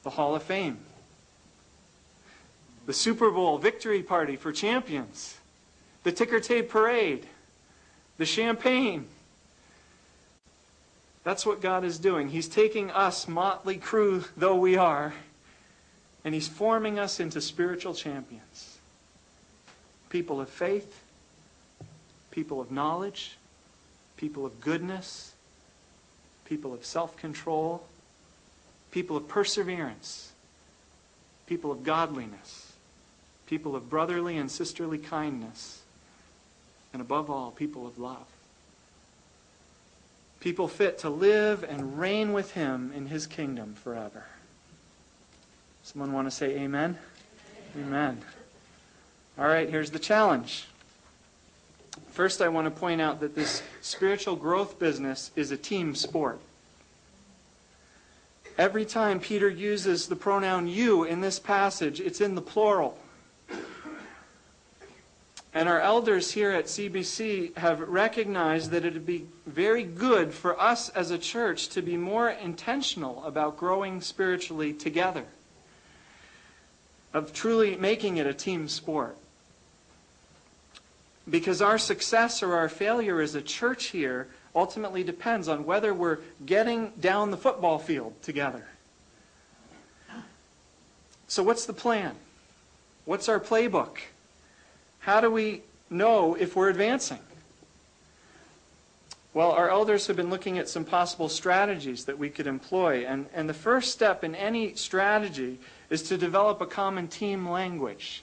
The 0.02 0.10
Hall 0.10 0.34
of 0.34 0.42
Fame, 0.42 0.78
the 2.86 2.92
Super 2.92 3.30
Bowl 3.30 3.56
victory 3.58 4.02
party 4.02 4.34
for 4.34 4.50
champions, 4.50 5.36
the 6.02 6.12
ticker 6.12 6.40
tape 6.40 6.70
parade, 6.70 7.26
the 8.18 8.26
champagne. 8.26 9.06
That's 11.24 11.46
what 11.46 11.60
God 11.60 11.84
is 11.84 11.98
doing. 11.98 12.28
He's 12.28 12.48
taking 12.48 12.90
us, 12.90 13.28
motley 13.28 13.76
crew 13.76 14.24
though 14.36 14.56
we 14.56 14.76
are, 14.76 15.14
and 16.24 16.34
He's 16.34 16.48
forming 16.48 16.98
us 16.98 17.20
into 17.20 17.40
spiritual 17.40 17.94
champions. 17.94 18.78
People 20.08 20.40
of 20.40 20.48
faith, 20.48 21.02
people 22.30 22.60
of 22.60 22.70
knowledge, 22.70 23.36
people 24.16 24.44
of 24.44 24.60
goodness, 24.60 25.32
people 26.44 26.74
of 26.74 26.84
self 26.84 27.16
control, 27.16 27.84
people 28.90 29.16
of 29.16 29.28
perseverance, 29.28 30.32
people 31.46 31.70
of 31.70 31.84
godliness, 31.84 32.72
people 33.46 33.76
of 33.76 33.88
brotherly 33.88 34.36
and 34.36 34.50
sisterly 34.50 34.98
kindness, 34.98 35.81
and 36.92 37.00
above 37.00 37.30
all, 37.30 37.50
people 37.50 37.86
of 37.86 37.98
love. 37.98 38.26
People 40.40 40.68
fit 40.68 40.98
to 40.98 41.08
live 41.08 41.62
and 41.62 41.98
reign 41.98 42.32
with 42.32 42.52
Him 42.52 42.92
in 42.94 43.06
His 43.06 43.26
kingdom 43.26 43.74
forever. 43.74 44.24
Someone 45.84 46.12
want 46.12 46.26
to 46.26 46.30
say 46.30 46.58
amen? 46.58 46.98
Amen. 47.76 47.88
amen. 47.88 48.22
All 49.38 49.46
right, 49.46 49.68
here's 49.68 49.90
the 49.90 49.98
challenge. 49.98 50.66
First, 52.10 52.42
I 52.42 52.48
want 52.48 52.66
to 52.66 52.70
point 52.70 53.00
out 53.00 53.20
that 53.20 53.34
this 53.34 53.62
spiritual 53.80 54.36
growth 54.36 54.78
business 54.78 55.30
is 55.34 55.50
a 55.50 55.56
team 55.56 55.94
sport. 55.94 56.40
Every 58.58 58.84
time 58.84 59.18
Peter 59.18 59.48
uses 59.48 60.08
the 60.08 60.16
pronoun 60.16 60.68
you 60.68 61.04
in 61.04 61.20
this 61.20 61.38
passage, 61.38 62.00
it's 62.00 62.20
in 62.20 62.34
the 62.34 62.42
plural. 62.42 62.98
And 65.54 65.68
our 65.68 65.80
elders 65.80 66.32
here 66.32 66.50
at 66.50 66.64
CBC 66.64 67.56
have 67.58 67.80
recognized 67.80 68.70
that 68.70 68.86
it 68.86 68.94
would 68.94 69.04
be 69.04 69.26
very 69.46 69.82
good 69.82 70.32
for 70.32 70.58
us 70.58 70.88
as 70.90 71.10
a 71.10 71.18
church 71.18 71.68
to 71.70 71.82
be 71.82 71.96
more 71.96 72.30
intentional 72.30 73.22
about 73.24 73.58
growing 73.58 74.00
spiritually 74.00 74.72
together, 74.72 75.26
of 77.12 77.34
truly 77.34 77.76
making 77.76 78.16
it 78.16 78.26
a 78.26 78.32
team 78.32 78.66
sport. 78.66 79.18
Because 81.28 81.60
our 81.60 81.78
success 81.78 82.42
or 82.42 82.54
our 82.54 82.70
failure 82.70 83.20
as 83.20 83.34
a 83.34 83.42
church 83.42 83.86
here 83.86 84.28
ultimately 84.54 85.04
depends 85.04 85.48
on 85.48 85.66
whether 85.66 85.92
we're 85.92 86.18
getting 86.46 86.92
down 86.98 87.30
the 87.30 87.36
football 87.36 87.78
field 87.78 88.14
together. 88.22 88.66
So, 91.28 91.42
what's 91.42 91.66
the 91.66 91.72
plan? 91.72 92.14
What's 93.04 93.28
our 93.28 93.40
playbook? 93.40 93.98
How 95.02 95.20
do 95.20 95.30
we 95.30 95.62
know 95.90 96.34
if 96.36 96.54
we're 96.54 96.68
advancing? 96.68 97.18
Well, 99.34 99.50
our 99.50 99.68
elders 99.68 100.06
have 100.06 100.16
been 100.16 100.30
looking 100.30 100.58
at 100.58 100.68
some 100.68 100.84
possible 100.84 101.28
strategies 101.28 102.04
that 102.04 102.18
we 102.18 102.30
could 102.30 102.46
employ. 102.46 103.04
And, 103.04 103.26
and 103.34 103.48
the 103.48 103.54
first 103.54 103.90
step 103.90 104.22
in 104.22 104.36
any 104.36 104.74
strategy 104.74 105.58
is 105.90 106.04
to 106.04 106.16
develop 106.16 106.60
a 106.60 106.66
common 106.66 107.08
team 107.08 107.48
language. 107.48 108.22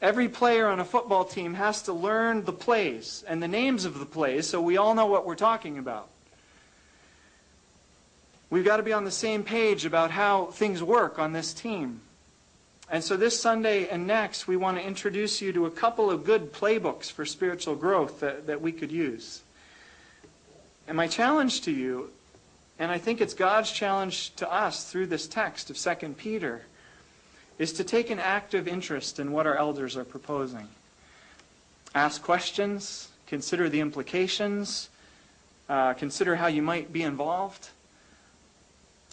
Every 0.00 0.28
player 0.28 0.68
on 0.68 0.78
a 0.78 0.84
football 0.84 1.24
team 1.24 1.54
has 1.54 1.82
to 1.82 1.92
learn 1.92 2.44
the 2.44 2.52
plays 2.52 3.24
and 3.26 3.42
the 3.42 3.48
names 3.48 3.84
of 3.84 3.98
the 3.98 4.06
plays 4.06 4.46
so 4.46 4.60
we 4.60 4.76
all 4.76 4.94
know 4.94 5.06
what 5.06 5.26
we're 5.26 5.34
talking 5.34 5.78
about. 5.78 6.08
We've 8.50 8.64
got 8.64 8.76
to 8.76 8.84
be 8.84 8.92
on 8.92 9.04
the 9.04 9.10
same 9.10 9.42
page 9.42 9.84
about 9.84 10.12
how 10.12 10.46
things 10.46 10.80
work 10.80 11.18
on 11.18 11.32
this 11.32 11.52
team. 11.52 12.02
And 12.90 13.04
so 13.04 13.16
this 13.16 13.38
Sunday 13.38 13.88
and 13.88 14.06
next, 14.06 14.48
we 14.48 14.56
want 14.56 14.78
to 14.78 14.84
introduce 14.84 15.42
you 15.42 15.52
to 15.52 15.66
a 15.66 15.70
couple 15.70 16.10
of 16.10 16.24
good 16.24 16.52
playbooks 16.52 17.12
for 17.12 17.26
spiritual 17.26 17.74
growth 17.74 18.20
that, 18.20 18.46
that 18.46 18.62
we 18.62 18.72
could 18.72 18.90
use. 18.90 19.42
And 20.86 20.96
my 20.96 21.06
challenge 21.06 21.60
to 21.62 21.70
you, 21.70 22.10
and 22.78 22.90
I 22.90 22.96
think 22.96 23.20
it's 23.20 23.34
God's 23.34 23.70
challenge 23.70 24.34
to 24.36 24.50
us 24.50 24.90
through 24.90 25.06
this 25.06 25.26
text 25.28 25.68
of 25.68 25.76
2 25.76 26.14
Peter, 26.14 26.62
is 27.58 27.74
to 27.74 27.84
take 27.84 28.08
an 28.08 28.18
active 28.18 28.66
interest 28.66 29.18
in 29.18 29.32
what 29.32 29.46
our 29.46 29.56
elders 29.56 29.96
are 29.96 30.04
proposing. 30.04 30.66
Ask 31.94 32.22
questions, 32.22 33.08
consider 33.26 33.68
the 33.68 33.80
implications, 33.80 34.88
uh, 35.68 35.92
consider 35.92 36.36
how 36.36 36.46
you 36.46 36.62
might 36.62 36.90
be 36.90 37.02
involved. 37.02 37.68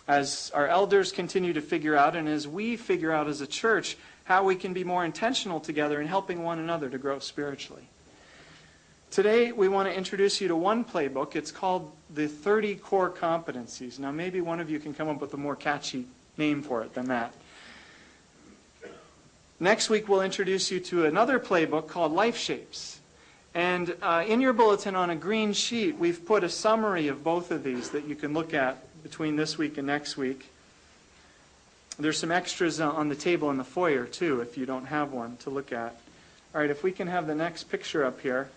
As 0.07 0.51
our 0.53 0.67
elders 0.67 1.11
continue 1.11 1.53
to 1.53 1.61
figure 1.61 1.95
out, 1.95 2.15
and 2.15 2.27
as 2.27 2.47
we 2.47 2.77
figure 2.77 3.11
out 3.11 3.27
as 3.27 3.41
a 3.41 3.47
church, 3.47 3.97
how 4.25 4.43
we 4.43 4.55
can 4.55 4.73
be 4.73 4.83
more 4.83 5.05
intentional 5.05 5.59
together 5.59 5.99
in 6.01 6.07
helping 6.07 6.43
one 6.43 6.59
another 6.59 6.89
to 6.89 6.97
grow 6.97 7.19
spiritually. 7.19 7.87
Today, 9.11 9.51
we 9.51 9.67
want 9.67 9.87
to 9.87 9.95
introduce 9.95 10.41
you 10.41 10.47
to 10.49 10.55
one 10.55 10.83
playbook. 10.83 11.35
It's 11.35 11.51
called 11.51 11.91
the 12.13 12.27
30 12.27 12.75
Core 12.75 13.09
Competencies. 13.09 13.97
Now, 13.97 14.11
maybe 14.11 14.41
one 14.41 14.59
of 14.59 14.69
you 14.69 14.79
can 14.79 14.93
come 14.93 15.07
up 15.07 15.21
with 15.21 15.33
a 15.33 15.37
more 15.37 15.55
catchy 15.55 16.05
name 16.37 16.61
for 16.61 16.81
it 16.83 16.93
than 16.93 17.07
that. 17.07 17.33
Next 19.59 19.89
week, 19.89 20.09
we'll 20.09 20.21
introduce 20.21 20.69
you 20.69 20.81
to 20.81 21.05
another 21.05 21.39
playbook 21.39 21.87
called 21.87 22.11
Life 22.11 22.35
Shapes. 22.35 22.99
And 23.53 23.95
uh, 24.01 24.25
in 24.27 24.41
your 24.41 24.51
bulletin 24.51 24.95
on 24.95 25.11
a 25.11 25.15
green 25.15 25.53
sheet, 25.53 25.97
we've 25.97 26.25
put 26.25 26.43
a 26.43 26.49
summary 26.49 27.07
of 27.07 27.23
both 27.23 27.51
of 27.51 27.63
these 27.63 27.91
that 27.91 28.05
you 28.05 28.15
can 28.15 28.33
look 28.33 28.53
at 28.53 28.84
between 29.05 29.35
this 29.35 29.55
week 29.55 29.77
and 29.77 29.85
next 29.85 30.17
week. 30.17 30.49
There's 31.99 32.17
some 32.17 32.31
extras 32.31 32.79
on 32.81 33.07
the 33.07 33.15
table 33.15 33.51
in 33.51 33.57
the 33.57 33.63
foyer, 33.63 34.05
too, 34.05 34.41
if 34.41 34.57
you 34.57 34.65
don't 34.65 34.85
have 34.85 35.13
one 35.13 35.37
to 35.41 35.51
look 35.51 35.71
at. 35.71 35.95
All 36.55 36.61
right, 36.61 36.71
if 36.71 36.81
we 36.81 36.91
can 36.91 37.07
have 37.07 37.27
the 37.27 37.35
next 37.35 37.65
picture 37.65 38.03
up 38.03 38.19
here. 38.21 38.49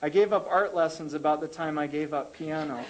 I 0.00 0.08
gave 0.08 0.32
up 0.32 0.48
art 0.48 0.74
lessons 0.74 1.12
about 1.12 1.42
the 1.42 1.46
time 1.46 1.78
I 1.78 1.88
gave 1.88 2.14
up 2.14 2.32
piano. 2.32 2.82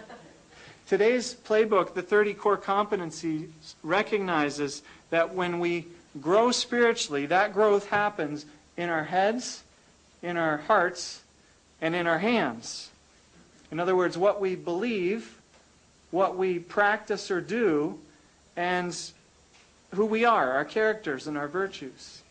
Today's 0.88 1.34
playbook, 1.34 1.92
the 1.92 2.00
30 2.00 2.32
core 2.32 2.56
competencies, 2.56 3.50
recognizes 3.82 4.80
that 5.10 5.34
when 5.34 5.60
we 5.60 5.86
grow 6.18 6.50
spiritually, 6.50 7.26
that 7.26 7.52
growth 7.52 7.88
happens 7.88 8.46
in 8.78 8.88
our 8.88 9.04
heads, 9.04 9.64
in 10.22 10.38
our 10.38 10.56
hearts, 10.56 11.20
and 11.82 11.94
in 11.94 12.06
our 12.06 12.20
hands. 12.20 12.88
In 13.70 13.78
other 13.78 13.94
words, 13.94 14.16
what 14.16 14.40
we 14.40 14.54
believe, 14.54 15.36
what 16.10 16.36
we 16.36 16.58
practice 16.58 17.30
or 17.30 17.40
do, 17.40 17.98
and 18.56 18.96
who 19.94 20.04
we 20.06 20.24
are, 20.24 20.52
our 20.52 20.64
characters 20.64 21.26
and 21.26 21.36
our 21.36 21.48
virtues. 21.48 22.22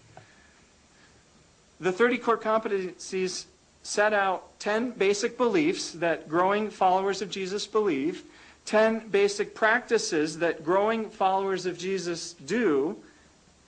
The 1.79 1.91
30 1.91 2.17
core 2.17 2.37
competencies 2.37 3.45
set 3.83 4.13
out 4.13 4.59
10 4.59 4.91
basic 4.91 5.37
beliefs 5.37 5.91
that 5.93 6.27
growing 6.27 6.69
followers 6.69 7.21
of 7.21 7.29
Jesus 7.29 7.65
believe, 7.65 8.23
10 8.65 9.07
basic 9.09 9.55
practices 9.55 10.39
that 10.39 10.63
growing 10.63 11.09
followers 11.09 11.65
of 11.65 11.77
Jesus 11.77 12.33
do, 12.33 12.97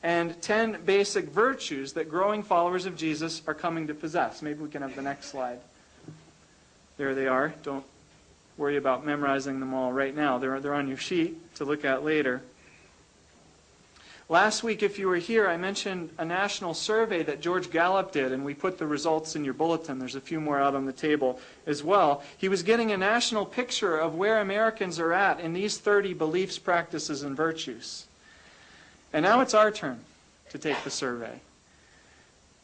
and 0.04 0.40
10 0.42 0.84
basic 0.84 1.26
virtues 1.26 1.94
that 1.94 2.10
growing 2.10 2.44
followers 2.44 2.86
of 2.86 2.96
Jesus 2.96 3.42
are 3.48 3.54
coming 3.54 3.88
to 3.88 3.94
possess. 3.94 4.42
Maybe 4.42 4.60
we 4.60 4.70
can 4.70 4.82
have 4.82 4.96
the 4.96 5.02
next 5.02 5.28
slide. 5.28 5.60
There 6.98 7.16
they 7.16 7.28
are. 7.28 7.54
Don't 7.64 7.86
worry 8.62 8.78
about 8.78 9.04
memorizing 9.04 9.60
them 9.60 9.74
all 9.74 9.92
right 9.92 10.16
now. 10.16 10.38
They're, 10.38 10.60
they're 10.60 10.76
on 10.76 10.88
your 10.88 10.96
sheet 10.96 11.56
to 11.56 11.66
look 11.66 11.84
at 11.84 12.06
later. 12.06 12.44
Last 14.30 14.64
week, 14.64 14.84
if 14.84 15.00
you 15.00 15.08
were 15.08 15.18
here, 15.18 15.50
I 15.50 15.58
mentioned 15.58 16.12
a 16.20 16.24
national 16.24 16.76
survey 16.76 17.24
that 17.24 17.42
George 17.42 17.72
Gallup 17.72 18.12
did, 18.12 18.32
and 18.32 18.46
we 18.46 18.54
put 18.54 18.78
the 18.78 18.86
results 18.86 19.36
in 19.36 19.44
your 19.44 19.56
bulletin. 19.56 19.98
There's 19.98 20.16
a 20.16 20.22
few 20.22 20.40
more 20.40 20.62
out 20.62 20.76
on 20.76 20.86
the 20.86 20.94
table 20.94 21.40
as 21.66 21.84
well. 21.84 22.24
He 22.38 22.48
was 22.48 22.62
getting 22.62 22.92
a 22.92 22.98
national 22.98 23.46
picture 23.46 23.98
of 23.98 24.16
where 24.16 24.40
Americans 24.40 25.00
are 25.00 25.12
at 25.12 25.40
in 25.40 25.54
these 25.54 25.80
30 25.80 26.14
beliefs, 26.14 26.60
practices, 26.60 27.24
and 27.24 27.36
virtues. 27.36 28.06
And 29.12 29.24
now 29.24 29.42
it's 29.42 29.56
our 29.56 29.72
turn 29.72 30.00
to 30.52 30.60
take 30.60 30.82
the 30.84 30.92
survey. 30.92 31.42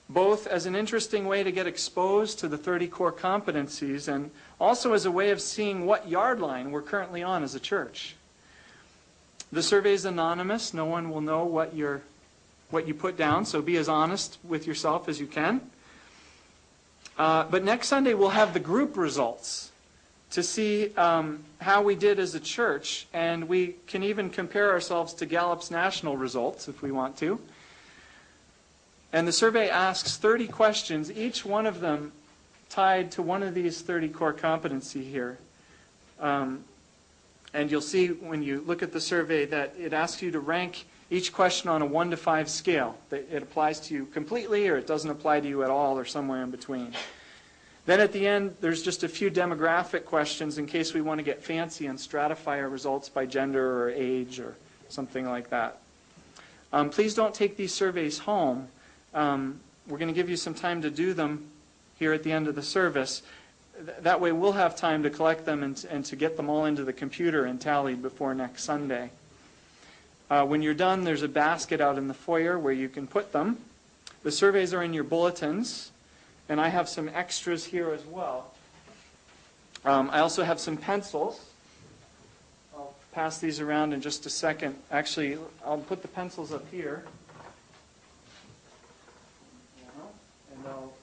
Both 0.10 0.48
as 0.48 0.66
an 0.66 0.76
interesting 0.76 1.26
way 1.26 1.44
to 1.44 1.52
get 1.52 1.68
exposed 1.68 2.40
to 2.40 2.48
the 2.48 2.58
30 2.58 2.88
core 2.88 3.12
competencies 3.12 4.08
and 4.08 4.32
also 4.60 4.94
as 4.94 5.06
a 5.06 5.12
way 5.12 5.32
of 5.32 5.42
seeing 5.42 5.86
what 5.86 6.08
yard 6.08 6.40
line 6.40 6.72
we're 6.72 6.82
currently 6.82 7.24
on 7.24 7.44
as 7.44 7.56
a 7.56 7.60
church. 7.60 8.16
The 9.52 9.64
survey 9.64 9.94
is 9.94 10.06
anonymous. 10.06 10.74
No 10.74 10.86
one 10.86 11.10
will 11.10 11.22
know 11.22 11.44
what, 11.46 11.74
you 11.74 12.02
what 12.70 12.88
you 12.88 12.94
put 12.94 13.18
down, 13.18 13.46
so 13.46 13.62
be 13.62 13.78
as 13.78 13.88
honest 13.88 14.38
with 14.44 14.68
yourself 14.68 15.08
as 15.08 15.20
you 15.20 15.28
can. 15.28 15.62
Uh, 17.18 17.46
but 17.50 17.64
next 17.64 17.88
Sunday, 17.88 18.14
we'll 18.14 18.30
have 18.30 18.54
the 18.54 18.60
group 18.60 18.98
results 18.98 19.72
to 20.32 20.44
see 20.44 20.94
um, 20.96 21.44
how 21.62 21.82
we 21.82 21.96
did 21.96 22.20
as 22.20 22.36
a 22.36 22.40
church, 22.40 23.08
and 23.14 23.48
we 23.48 23.76
can 23.88 24.04
even 24.04 24.30
compare 24.30 24.72
ourselves 24.72 25.14
to 25.14 25.26
Gallup's 25.26 25.72
national 25.72 26.18
results 26.18 26.68
if 26.68 26.82
we 26.82 26.92
want 26.92 27.18
to. 27.18 27.40
And 29.14 29.28
the 29.28 29.32
survey 29.32 29.70
asks 29.70 30.18
30 30.18 30.48
questions, 30.48 31.12
each 31.12 31.46
one 31.46 31.66
of 31.66 31.80
them 31.80 32.12
tied 32.70 33.12
to 33.12 33.22
one 33.22 33.44
of 33.44 33.54
these 33.54 33.82
30 33.82 34.10
core 34.10 34.34
competency 34.34 35.04
here. 35.04 35.38
Um, 36.20 36.64
and 37.54 37.72
you'll 37.72 37.82
see 37.82 38.08
when 38.10 38.44
you 38.44 38.64
look 38.68 38.84
at 38.84 38.92
the 38.92 39.02
survey 39.02 39.46
that 39.46 39.74
it 39.80 39.94
asks 39.94 40.22
you 40.22 40.32
to 40.32 40.40
rank 40.40 40.86
each 41.10 41.32
question 41.32 41.70
on 41.70 41.82
a 41.82 41.86
1 41.86 42.12
to 42.12 42.18
5 42.18 42.50
scale. 42.50 42.98
It 43.12 43.42
applies 43.42 43.80
to 43.82 43.94
you 43.94 44.06
completely 44.08 44.68
or 44.68 44.78
it 44.78 44.88
doesn't 44.88 45.10
apply 45.10 45.40
to 45.40 45.48
you 45.48 45.64
at 45.64 45.70
all 45.70 45.98
or 45.98 46.06
somewhere 46.06 46.44
in 46.44 46.52
between. 46.52 46.94
Then 47.86 48.02
at 48.02 48.12
the 48.12 48.28
end, 48.28 48.58
there's 48.60 48.84
just 48.84 49.04
a 49.04 49.08
few 49.08 49.32
demographic 49.32 50.04
questions 50.04 50.58
in 50.58 50.68
case 50.68 50.94
we 50.94 51.00
want 51.00 51.20
to 51.20 51.24
get 51.24 51.42
fancy 51.42 51.86
and 51.86 51.98
stratify 51.98 52.60
our 52.60 52.68
results 52.68 53.08
by 53.08 53.26
gender 53.26 53.84
or 53.84 53.90
age 53.90 54.42
or 54.42 54.56
something 54.90 55.26
like 55.26 55.50
that. 55.52 55.80
Um, 56.74 56.90
please 56.90 57.14
don't 57.14 57.34
take 57.34 57.56
these 57.56 57.74
surveys 57.74 58.20
home. 58.20 58.68
Um, 59.18 59.60
we're 59.88 59.98
going 59.98 60.10
to 60.10 60.14
give 60.14 60.30
you 60.30 60.36
some 60.36 60.54
time 60.54 60.84
to 60.84 60.92
do 60.92 61.16
them 61.16 61.48
here 61.98 62.14
at 62.14 62.22
the 62.22 62.32
end 62.32 62.48
of 62.48 62.54
the 62.54 62.62
service. 62.62 63.24
That 64.02 64.22
way 64.22 64.32
we'll 64.32 64.52
have 64.52 64.76
time 64.76 65.02
to 65.04 65.10
collect 65.10 65.44
them 65.44 65.64
and, 65.64 65.86
and 65.90 66.06
to 66.06 66.16
get 66.16 66.38
them 66.38 66.52
all 66.52 66.66
into 66.66 66.84
the 66.84 66.94
computer 66.94 67.46
and 67.46 67.60
tallied 67.60 68.04
before 68.04 68.36
next 68.36 68.64
Sunday. 68.64 69.10
Uh, 70.30 70.46
when 70.46 70.62
you're 70.62 70.76
done, 70.76 71.04
there's 71.04 71.24
a 71.24 71.28
basket 71.28 71.82
out 71.82 71.98
in 71.98 72.08
the 72.08 72.14
foyer 72.14 72.60
where 72.60 72.74
you 72.74 72.88
can 72.88 73.08
put 73.08 73.32
them. 73.32 73.58
The 74.22 74.32
surveys 74.32 74.72
are 74.72 74.84
in 74.84 74.94
your 74.94 75.04
bulletins, 75.04 75.90
and 76.48 76.62
I 76.62 76.68
have 76.68 76.88
some 76.88 77.10
extras 77.10 77.66
here 77.66 77.90
as 77.90 78.06
well. 78.06 78.54
Um, 79.84 80.12
I 80.12 80.20
also 80.20 80.44
have 80.44 80.60
some 80.60 80.78
pencils. 80.78 81.44
I'll 82.76 82.94
pass 83.14 83.40
these 83.40 83.60
around 83.60 83.94
in 83.94 84.02
just 84.02 84.28
a 84.28 84.30
second. 84.30 84.76
Actually, 84.92 85.40
I'll 85.66 85.80
put 85.80 86.04
the 86.04 86.08
pencils 86.08 86.54
up 86.54 86.70
here. 86.70 87.04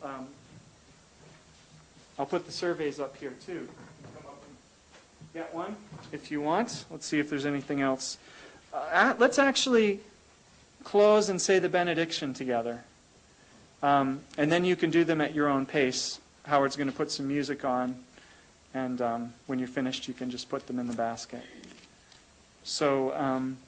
Um, 0.03 0.27
I'll 2.19 2.27
put 2.27 2.47
the 2.47 2.53
surveys 2.53 3.01
up 3.01 3.17
here 3.17 3.33
too. 3.45 3.69
Get 5.33 5.53
one 5.53 5.75
if 6.13 6.31
you 6.31 6.41
want. 6.41 6.85
Let's 6.91 7.07
see 7.07 7.19
if 7.19 7.29
there's 7.29 7.47
anything 7.47 7.81
else. 7.81 8.19
Uh, 8.73 9.15
let's 9.19 9.39
actually 9.39 10.01
close 10.85 11.29
and 11.29 11.41
say 11.41 11.59
the 11.59 11.69
benediction 11.69 12.35
together. 12.35 12.85
Um, 13.83 14.21
and 14.39 14.51
then 14.51 14.65
you 14.65 14.77
can 14.77 14.91
do 14.91 15.05
them 15.05 15.21
at 15.21 15.35
your 15.35 15.49
own 15.49 15.67
pace. 15.67 16.21
Howard's 16.45 16.77
going 16.77 16.91
to 16.91 16.97
put 16.97 17.11
some 17.11 17.27
music 17.27 17.65
on. 17.65 17.97
And 18.75 19.01
um, 19.01 19.35
when 19.47 19.59
you're 19.59 19.69
finished, 19.69 20.09
you 20.09 20.15
can 20.15 20.31
just 20.31 20.49
put 20.49 20.67
them 20.67 20.79
in 20.79 20.87
the 20.87 20.95
basket. 20.95 21.43
So 22.65 23.15
um, 23.15 23.59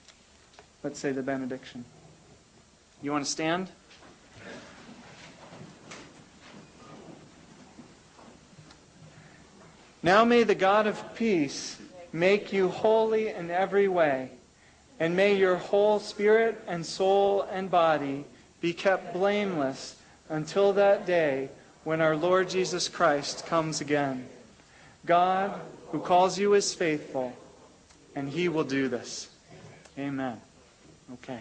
let's 0.83 0.99
say 0.99 1.13
the 1.13 1.23
benediction. 1.23 1.85
You 3.03 3.13
want 3.13 3.25
to 3.25 3.31
stand? 3.31 3.71
Now 10.07 10.25
may 10.25 10.45
the 10.45 10.55
God 10.55 10.87
of 10.87 11.17
peace 11.17 11.77
make 12.13 12.53
you 12.53 12.69
holy 12.69 13.27
in 13.27 13.51
every 13.51 13.89
way, 13.89 14.31
and 15.01 15.17
may 15.17 15.35
your 15.35 15.57
whole 15.57 15.99
spirit 15.99 16.63
and 16.69 16.87
soul 16.87 17.43
and 17.51 17.69
body 17.69 18.25
be 18.61 18.73
kept 18.73 19.13
blameless 19.13 19.97
until 20.29 20.75
that 20.75 21.07
day 21.07 21.49
when 21.83 22.01
our 22.01 22.15
Lord 22.15 22.49
Jesus 22.49 22.89
Christ 22.89 23.47
comes 23.47 23.81
again. 23.81 24.29
God, 25.05 25.61
who 25.91 25.99
calls 25.99 26.39
you, 26.39 26.55
is 26.55 26.73
faithful, 26.73 27.33
and 28.15 28.29
he 28.29 28.49
will 28.49 28.63
do 28.63 28.87
this. 28.87 29.29
Amen. 29.99 30.41
Okay. 31.15 31.41